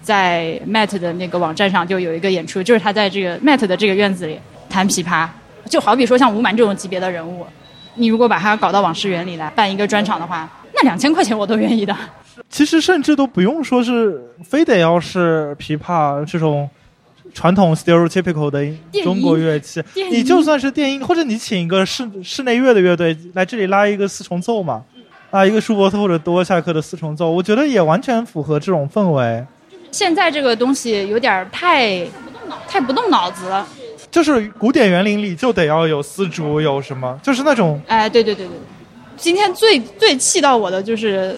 [0.00, 4.38] 在 Met 的那个网站上就有一个演出，就是他在这个 Met 的这个院子里
[4.70, 5.28] 弹琵琶，
[5.68, 7.46] 就好比说像吴蛮这种级别的人物，
[7.94, 11.94] 你如果把他搞到往事园里来办一个专场的话，那两千块钱我都愿意的。
[12.48, 16.68] 其实甚至都不用说是非得要是琵琶这种
[17.34, 18.66] 传统 stereotypical 的
[19.02, 24.82] 中国乐器，你就算是电音，或者你请一个室室内乐的乐队来这里拉一个四重奏嘛。
[25.32, 29.42] 啊，一个舒伯特或者多夏克的四重奏，我觉得也完全符合这种氛围。
[29.90, 32.06] 现在这个东西有点太
[32.68, 33.66] 太不动脑子了。
[34.10, 37.80] 就是古典园林里就得要有丝竹，有什么，就是那种。
[37.86, 38.54] 哎，对对对对。
[39.16, 41.34] 今天最最气到我的就是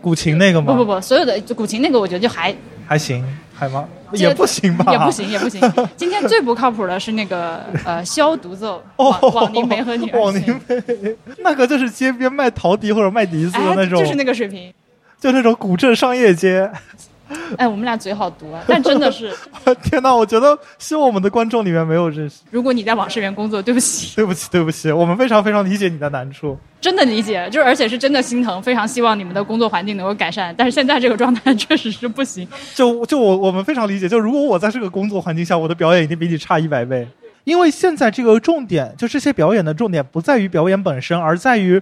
[0.00, 0.72] 古琴那个吗？
[0.72, 2.52] 不不不，所有的就古琴那个，我觉得就还
[2.84, 3.24] 还行。
[3.54, 3.88] 还吗？
[4.12, 4.92] 也不行吧？
[4.92, 5.60] 也不行，也不行。
[5.96, 10.18] 今天最不靠谱的是那个呃消独奏，哦，王宁梅和女儿。
[10.20, 14.72] 王宁梅，那个就是街边卖陶笛或者卖笛子的那种，就是那个水平，
[15.20, 16.70] 就那种古镇商业街。
[17.58, 18.62] 哎，我们俩嘴好毒啊！
[18.66, 19.32] 但真的是，
[19.84, 20.14] 天哪！
[20.14, 22.40] 我觉得希望我们的观众里面没有认识。
[22.50, 30.54] 如果你在网事园工作，对不起， 对不起，对不起，我们非常非常理解你的难处，真的理解，就是而且是真的心疼，非常希望你们的工作环境能够改善。
[30.56, 32.46] 但是现在这个状态确实是不行。
[32.74, 37.06] 就就我我们非常理解，就如果我在这个工作环境下，我的表演一定比你差一百倍。
[37.44, 41.80] 因为现在这个重点，就这些表演的重点不在于表演本身，而在于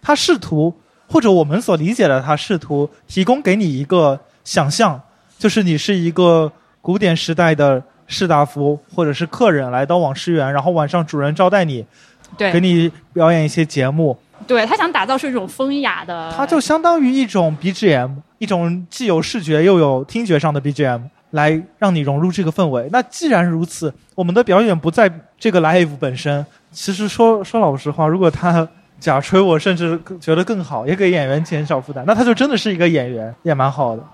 [0.00, 0.72] 他试图
[1.08, 5.00] 或者我们所理解的他试图提供给你一个想象。
[5.38, 11.82] 就是你是一个古典时代的士大夫，或者是客人来到网师园，然后晚上主人招待你，
[12.36, 14.14] 对，给你表演一些节目。
[14.46, 22.88] 对他想打造出一种风雅的，他就相当于一种 BGM，一种既有视觉又有听觉上的 BGM，来让你融入这个氛围。
[22.92, 26.44] 那既然如此，我们的表演不在这个 live 本身。
[26.70, 28.68] 其实说说老实话，如果他
[28.98, 34.02] 假吹，我甚至觉得更好，也给演员减少负担，那他就真的是一个演员，也蛮好的。《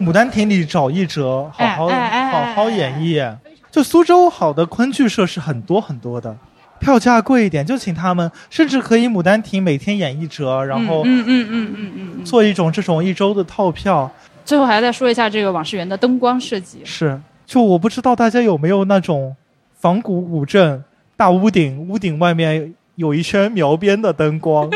[0.00, 3.36] 牡丹亭》里找一折，好好好好演绎。
[3.70, 6.36] 就苏州好的昆剧社是很多很多的，
[6.78, 14.10] 票价贵一点就请他们，甚至可以《牡丹亭》每天演一折，然后嗯嗯嗯嗯嗯做一种这种一周的套票。
[14.44, 16.80] 最后还要再说一下这个往事园的灯光设计。
[16.84, 19.34] 是，就我不知道大家有没有那种
[19.78, 20.84] 仿古古镇
[21.16, 24.70] 大屋顶，屋顶外面有一圈 描边的灯光。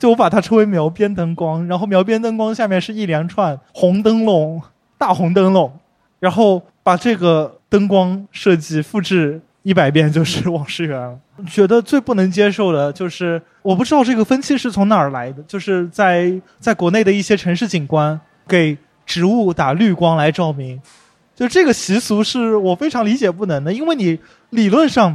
[0.00, 4.60] 就我把它称为描边灯光，然后描边灯光下面是一连串红灯笼，
[4.96, 5.70] 大红灯笼，
[6.18, 11.18] 然后把这个灯光设计复制一百遍就是往事园了。
[11.46, 20.80] 觉得最不能接受的就是，我不知道这个分期是从哪儿来的，就是在在国内的一些城市景观给植物打绿光来照明，
[21.36, 25.14] 就这个习俗是我非常理解不能的，因为你理论上。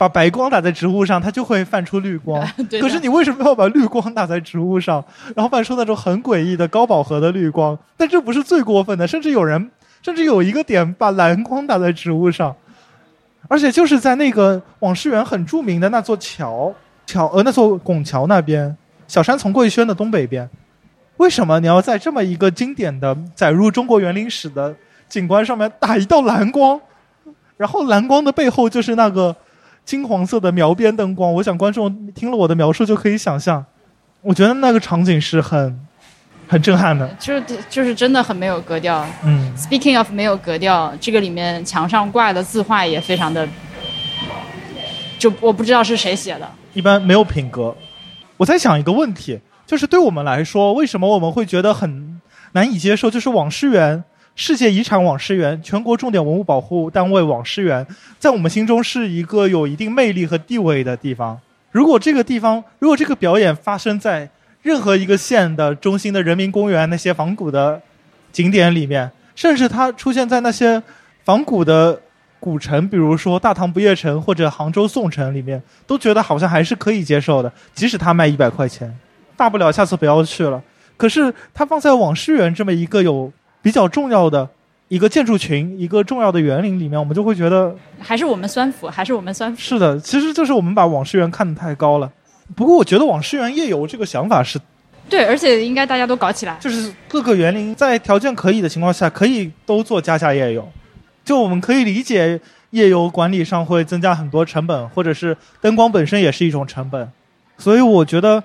[0.00, 2.42] 把白光打在植物上，它就会泛出绿光。
[2.80, 5.04] 可是你为什么要把绿光打在植物上，
[5.36, 7.78] 然后泛出那种很诡异的高饱和的绿光？
[7.98, 9.70] 但这不是最过分的，甚至有人，
[10.00, 12.56] 甚至有一个点把蓝光打在植物上，
[13.46, 16.72] 而且就是在那个往事园很著名的那座桥
[17.04, 18.74] 桥呃那座拱桥那边，
[19.06, 20.48] 小山从贵轩的东北边。
[21.18, 24.74] 为什么你要在这么一个经典的载入中国园林史的
[25.10, 26.80] 景观上面打一道蓝光？
[27.58, 29.36] 然后蓝光的背后就是那个。
[29.90, 33.66] 金黄色的描边灯光，我想观众听了我的描述就可以想象，
[34.22, 35.80] 我觉得那个场景是很
[36.46, 39.04] 很震撼的，就是就是真的很没有格调。
[39.24, 43.48] 嗯，Speaking of 没有格调，这个里面墙上挂的字画也非常的，
[45.18, 47.74] 就我不知道是谁写的，一般没有品格。
[48.36, 52.20] 我在想一个问题，就是对我们来说，为什么我们会觉得很
[52.52, 54.04] 难以接受，就是网师园。
[54.36, 57.86] 世界遗产网师园，全国重点文物保护单位网师园，
[58.18, 61.38] 在我们心中是一个有一定魅力和地位的地方。
[61.70, 64.30] 如果这个地方，如果这个表演发生在
[64.62, 67.82] 任何一个县的中心的人民公园那些仿古的
[68.32, 70.82] 景点里面，甚至它出现在那些
[71.22, 72.00] 仿古的
[72.38, 78.96] 古城，比如说大唐不夜城或者杭州宋城里面，都觉得好像还是可以接受的，即使它卖一百块钱，
[79.36, 80.62] 大不了下次不要去了。
[80.96, 83.30] 可是它放在网师园这么一个有。
[83.62, 84.48] 比较重要的
[84.88, 89.60] 一个建筑群，一个重要的园林里面，我们就会觉得还是我们酸腐，还是我们酸腐。
[89.60, 92.10] 是的，其实就是我们把网师园看得太高了。
[92.56, 94.58] 不过，我觉得网师园夜游这个想法是，
[95.08, 96.56] 对，而且应该大家都搞起来。
[96.60, 100.68] 就是各个园林在条件可以的情况下，可以都做加下夜游。
[101.24, 102.40] 就我们可以理解，
[102.70, 107.08] 夜游管理上会增加很多成本，或者是灯光本身也是一种成本。
[107.58, 108.42] 所以，我觉得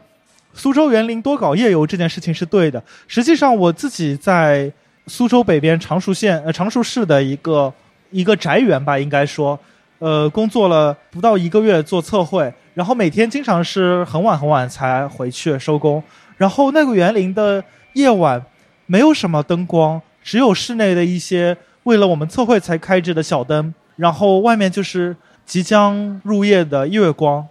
[0.54, 2.84] 苏州园林多搞夜游这件事情是对的。
[3.08, 4.72] 实际上，我自己在。
[5.08, 7.72] 苏州北边常熟县呃常熟市的一个
[8.12, 9.60] 一个宅园吧，应该说，
[10.00, 16.02] 呃，工作了不到一个月做测绘，然后每天经常是很晚很晚才回去收工。
[16.38, 18.44] 然后那个园林的夜晚
[18.88, 27.48] 没有什么灯光，只有室内的一些为了我们测绘才开着的小灯，然后外面就是即将入夜的月光，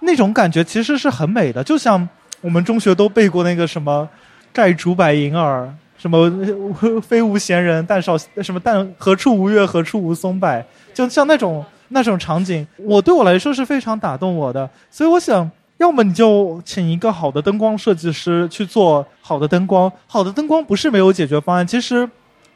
[0.00, 2.08] 那种感觉其实是很美的，就像
[2.40, 4.08] 我们中学都背过那个什么
[4.52, 5.72] “盖竹柏银耳”。
[5.98, 6.30] 什么
[7.00, 14.68] 非无闲人，但少什么但何处无月，何处无松柏，就像那种那种场景，我对我来说是非常打动我的。
[14.90, 19.90] 所以我想，要么你就请一个好的灯光设计师去做好的灯光。
[20.06, 21.66] 好的灯光不是没有解决方案。
[21.66, 22.08] 其实，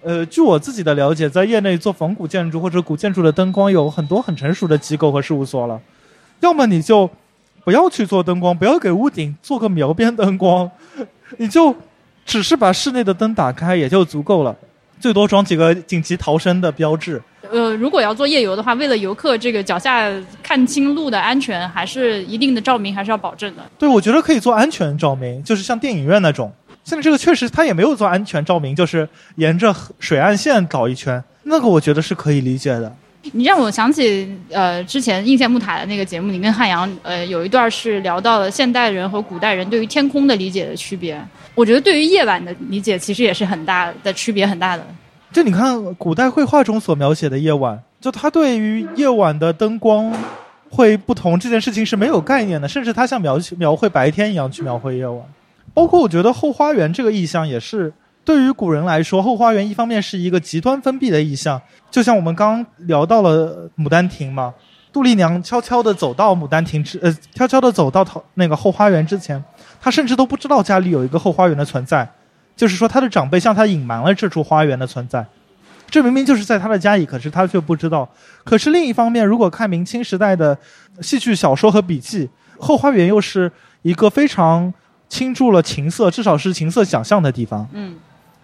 [0.02, 5.80] 呃，据我自己的了解，在业内做仿古建筑或者古建筑的灯光有很多很成熟的机构和事务所了。
[6.40, 7.08] 要么你就
[7.64, 10.70] 不要去做灯光，不要给屋顶做个描边灯光，
[11.38, 11.74] 你就。
[12.24, 14.56] 只是把室内的灯打开也就足够了，
[15.00, 17.20] 最多装几个紧急逃生的标志。
[17.50, 20.08] 呃，如果要做夜游的话，为了游客这个脚下
[20.40, 23.62] 看清路的安全，还是一定的照明还是要保证的。
[23.76, 26.52] 对，我觉得可以做安全照明，就是像电影院那种。
[26.84, 32.94] 现在这个确实他也没有做安全照明，就是沿着水岸线搞一圈，那个我觉得是可以理解的。
[33.32, 41.22] 你让我想起，呃，之前应县木塔的那个节目里面，汉阳，呃，有一段是聊到了现代人和古代人对于天空的理解的区别。
[41.54, 44.86] 我觉得对于夜晚的理解，其实也是很大的区别，很大的。
[45.30, 50.10] 就你看古代绘画中所描写的夜晚，就他对于夜晚的灯光
[50.70, 55.20] 会不同这件事情是没有概念的，甚至他像描描绘白天一样去描绘夜晚。
[55.74, 57.92] 包括我觉得后花园这个意象也是。
[58.30, 61.60] 对于古人来说，后花园一方面是一个极端封闭的意象，
[61.90, 64.54] 就像我们刚聊到了《牡丹亭》嘛，
[64.92, 69.42] 杜丽娘悄悄地走到牡丹亭之，呃，悄悄地走到那个后花园之前，
[69.80, 72.08] 她甚至都不知道家里有一个后花园的存在，
[72.54, 75.26] 就是说她的长辈向她隐瞒了这处花园的存在，
[75.90, 78.08] 这明明就是在她的家里，可是她却不知道。
[78.44, 80.56] 可是另一方面，如果看明清时代的
[81.00, 83.50] 戏剧小说和笔记，后花园又是
[83.82, 84.72] 一个非常
[85.08, 87.68] 倾注了情色，至少是情色想象的地方。
[87.72, 87.96] 嗯。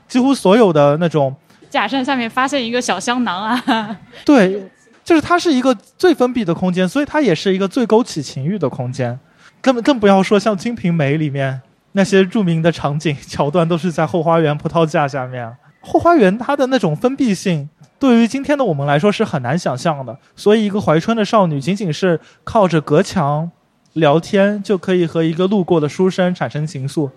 [0.09, 1.35] 几乎所有的那种
[1.69, 4.71] 假山下面发现一个小香囊啊， 对，
[5.05, 9.19] 就是它是一个最封闭的空间，所以它也是一个最勾起情欲的空间。
[9.61, 11.61] 更更不要说像《金瓶梅》里面
[11.93, 15.57] 那些著名的场景桥段，都是在后花园葡萄架下面。
[15.81, 20.17] 后花园它的那种封闭性，对于今天的我们来说是很难想象的。
[20.37, 23.51] 所以，一个怀春的少女仅仅是靠着隔墙
[23.95, 27.11] 聊天，就可以和一个路过的书生产生情愫。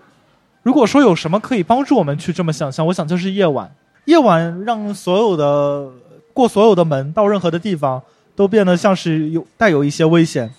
[0.62, 3.72] 如果说有什么可以帮助我们去这么想象，我想就是夜晚。
[4.06, 5.90] 夜晚让所有的
[6.34, 8.02] 过所有的门到任何的地方
[8.36, 10.50] 都变得像是有带有一些危险。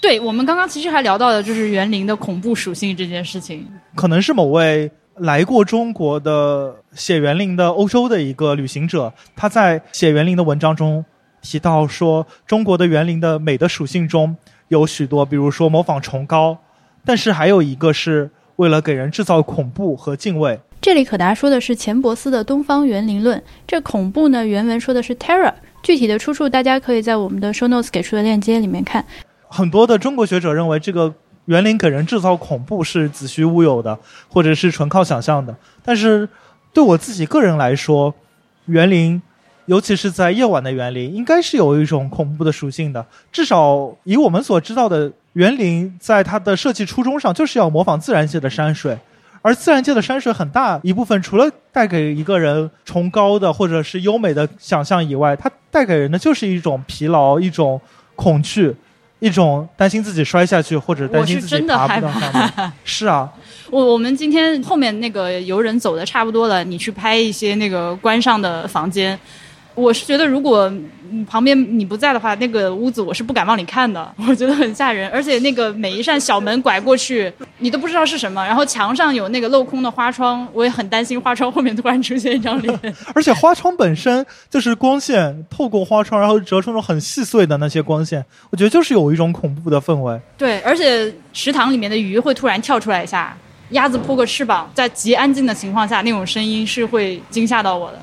[0.00, 3.66] 对我们刚刚其实还聊到的就是园林的恐怖属性这件事情。
[3.96, 11.04] 可能是某位来过中国的写园林的欧洲的一个旅行者，他在写园林的文章中
[11.42, 14.36] 提到说，中国的园林的美的属性中
[14.68, 16.58] 有许多，比如说模仿崇高，
[17.04, 18.30] 但是还有一个是。
[18.58, 23.38] 为了给人制造恐怖和敬畏，这里可达说的是钱伯斯的《东方园林论》。
[23.68, 29.04] 这恐怖呢，原文说的是 terror，具体的出处大家可以在我们的 show notes 给出的链接里面看。
[29.46, 33.96] 很多的中国学者认为，这个园林给人制造恐怖是子虚乌有的，
[34.28, 35.54] 或者是纯靠想象的。
[35.84, 36.28] 但是，
[36.72, 38.12] 对我自己个人来说，
[38.66, 39.22] 园林，
[39.66, 43.06] 尤其是在夜晚的园林，应该是有一种恐怖的属性的。
[43.30, 45.12] 至少以我们所知道的。
[45.38, 48.98] 园林在它的设计初衷上就是要模仿自然界的山水，
[49.40, 57.80] 而自然界的山水很大一部分除了带给一个人崇高的或者是优美的想象以外，它带给人的就是一种疲劳、一种
[58.16, 58.74] 恐惧、
[59.20, 62.72] 一种担心自己摔下去或者担心自己爬不上面。
[62.82, 63.32] 是啊，
[63.70, 69.16] 我我们今天后面那个游人走的差不多了，你去拍一些那个关上的房间。
[69.76, 70.68] 我是觉得，如果
[71.28, 75.08] 旁边你不在的话，那个屋子我是不敢往里看的， 我觉得很吓人。
[75.10, 78.44] 而且那个每一扇小门拐过去，你都不知道是什么。
[78.44, 82.80] 然后墙上有那个镂空的花窗，我也很担心花窗后面突然出现一张脸。
[83.14, 90.20] 而且花窗本身就是光线透过花窗，然后折出那种很细碎的那些光线，我觉得就是有一种恐怖的氛围。
[90.36, 93.36] 对，而且池塘里面的鱼会突然跳出来一下。
[93.70, 98.00] 鸭子扑个翅膀，在极安静的情况下，那种声音是会惊吓到我的。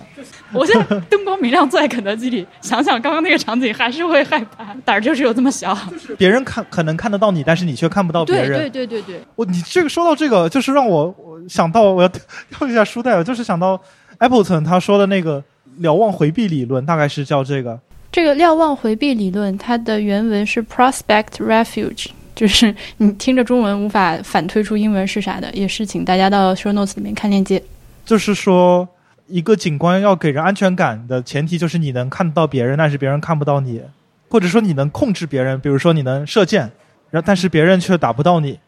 [0.53, 5.77] 我现在灯光明亮，坐在肯德基里，想想刚刚那个场景，还是会害怕，胆儿就是有这么小。
[6.17, 8.59] 别人看可能看得到你，但是你却看不到别人。
[8.59, 9.21] 对对对对对。
[9.35, 11.13] 我你这个说到这个，就是让我
[11.49, 13.81] 想到我要跳一下书袋，就是想到
[14.19, 15.43] Appleton 他说的那个
[15.79, 17.79] 瞭望回避理论，大概是叫这个。
[18.11, 22.07] 这个瞭望回避理论，它的原文是 prospect refuge。
[22.35, 27.63] 就是你听着中文无法反推出英文是啥的，也是请大家到 show notes 里面看链接。
[28.05, 28.87] 就是说，
[29.27, 33.81] 一个景观要给人安全感的前提，就是你能看到别人，但是别人看不到你，
[34.29, 36.69] 或者说你能控制别人，比如说你能射箭，
[37.09, 38.59] 然后但是别人却打不到你。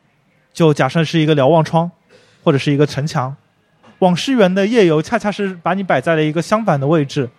[0.54, 1.92] 就假设是一个瞭望窗，
[2.44, 3.36] 或者是一个城墙。
[4.00, 7.30] 往事园的夜游恰恰是把你摆在了一个相反的位置。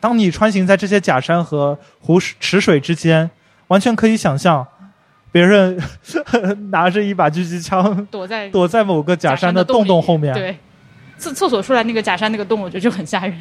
[0.00, 3.30] 当你穿行在这些假山和湖池水之间，
[3.68, 4.66] 完全可以想象。
[5.32, 5.80] 别人
[6.70, 10.34] 拿着一把狙击枪，躲在躲在某个假山的洞洞后面。
[10.34, 10.56] 对，
[11.18, 13.38] 厕厕所出来那个假山那个洞，我觉得就很吓人。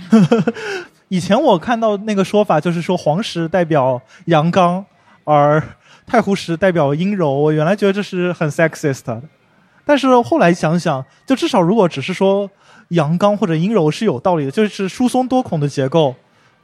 [1.10, 4.86] 以前我看到那个说法，就是说黄石代表阳刚，
[5.24, 5.64] 而
[6.06, 7.34] 太湖石代表阴柔。
[7.34, 9.20] 我原来觉得这是很 sexist 的，
[9.84, 12.48] 但是后来想想，就至少如果只是说
[12.90, 16.14] 阳刚或者阴柔是有道理的，就是疏松多孔的结构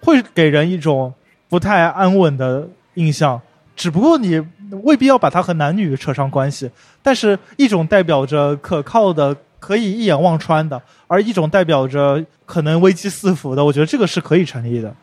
[0.01, 1.11] 会给人一种
[1.49, 3.41] 不太安稳的印象。
[3.75, 4.39] 只不过你。
[4.83, 6.69] 未必要把它和男女扯上关系，
[7.01, 14.93] 但是一种代表着可靠的、可以一眼望穿的，而一种代表着可能危机四伏的，我觉得这个是可以成立的。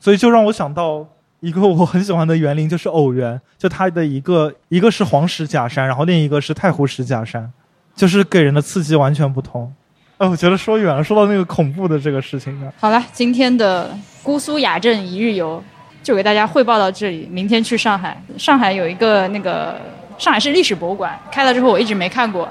[0.00, 1.06] 所以就让我想到
[1.40, 7.52] 一个我很喜欢的园林，就是偶园，就它的一个一个是黄石假山，然后另一个是太湖石假山，
[7.94, 9.72] 就是给人的刺激完全不同。
[10.18, 12.72] 哎，我觉得说远了，说到那个恐怖的这个事情呢。
[12.78, 15.62] 好了，今天的姑苏雅镇一日游。
[16.02, 18.20] 就给大家汇报到这里，明天去上海。
[18.36, 19.80] 上海有一个那个
[20.18, 22.48] 上海市历史博物馆开了之后，我一直没看过。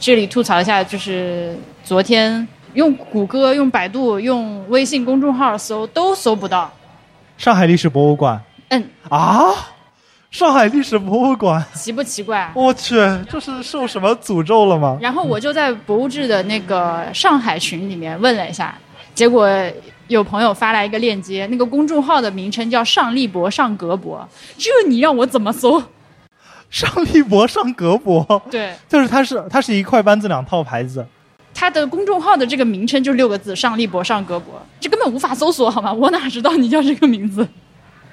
[0.00, 6.72] 这里吐槽一下，就是昨天用谷歌、用百度、用微信公众号搜都搜不到。
[7.36, 8.40] 上海历史博物馆。
[8.70, 8.88] 嗯。
[9.10, 9.52] 啊！
[10.30, 11.64] 上海历史博物馆。
[11.72, 12.50] 奇不奇怪？
[12.54, 12.96] 我去，
[13.28, 14.98] 这是受什么诅咒了吗？
[15.00, 18.76] 然后我就在博物志的那个上海群里面问了一下，
[19.14, 19.48] 结果。
[20.08, 24.26] 有朋友发来一个链接，那个公众号的名称叫“上立博上格博”，
[24.56, 25.82] 这你让我怎么搜？
[26.70, 31.06] 上立博上格博，对，就是它是它是一块班子两套牌子。
[31.54, 35.92] 它的公众号的这个名称就六个字“上立博上格博”，这根本无法搜索好吗？
[35.92, 37.46] 我哪知道你叫这个名字？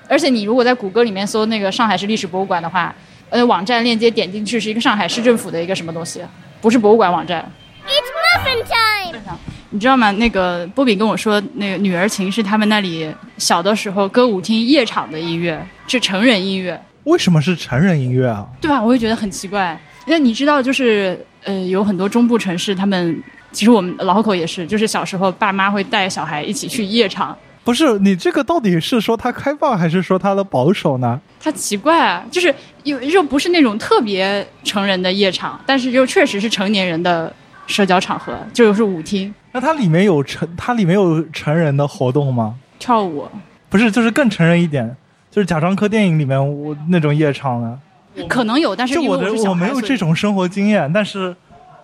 [0.08, 2.94] 而且你如果在谷歌里面搜那个上海市历史博物馆的话，
[3.30, 6.22] 呃，网站链接点进去是一个上海市政府的一个什么东西，
[6.62, 7.52] 不是博物馆网站。
[7.86, 9.53] It's muffin time。
[9.74, 10.12] 你知道吗？
[10.12, 16.80] 那个波比跟我说，那个《女儿情》是他们那里小的时候歌舞厅夜场的音乐，是成人音乐。
[17.06, 18.48] 为什么是成人音乐啊？
[18.62, 18.80] 对吧？
[18.82, 19.76] 我也觉得很奇怪。
[20.06, 27.36] 那你知道，就是呃，有很多中部城市，他们其实我们老口也是，就是小时候爸妈会带小孩一起去夜场。
[27.64, 31.20] 不是你这个到底是说他开放，还是说他的保守呢？
[31.42, 32.54] 他奇怪啊，就是
[32.84, 37.34] 又又不是那种特别成人的夜场，但是又确实是成年人的
[37.66, 39.34] 社交场合，就是舞厅。
[39.54, 42.56] 那它里面有成，它里面有成人的活动吗？
[42.80, 43.26] 跳舞？
[43.70, 44.94] 不是，就是更成人一点，
[45.30, 47.80] 就是贾樟柯电影里面我那种夜场的。
[48.28, 51.36] 可能有，但是我的我没有这种生活经验，但是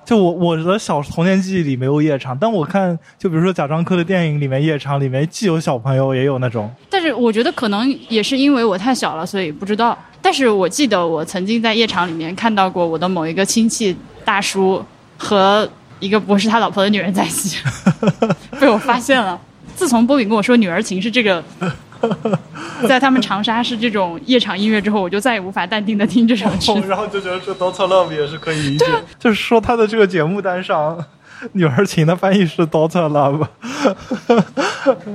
[0.03, 6.71] 就我我的小童年记忆里没有夜场，但我看就比如说贾樟柯的电影里面夜场里面既有小朋友也有那种。
[6.89, 9.95] 但是我觉得可能也是因为我太小了，所以不知道。
[10.21, 13.95] 但是我记得我曾经在夜场里面看到过我的某一个亲戚
[14.25, 14.83] 大叔
[15.17, 15.69] 和。
[15.99, 17.57] 一个不是他老婆的女人在一起，
[18.59, 19.39] 被我发现了。
[19.75, 21.41] 自从波比跟我说《女儿情》是这个，
[22.87, 26.73] 在他们长沙是这种夜场音乐之后，我就再也无法淡定的听这首曲。
[26.87, 28.85] 然后就觉得这 Doctor Love 也是可以理解，
[29.17, 30.97] 就是说他的这个节目单上
[31.53, 33.47] 《女儿情》的翻译是 Doctor Love。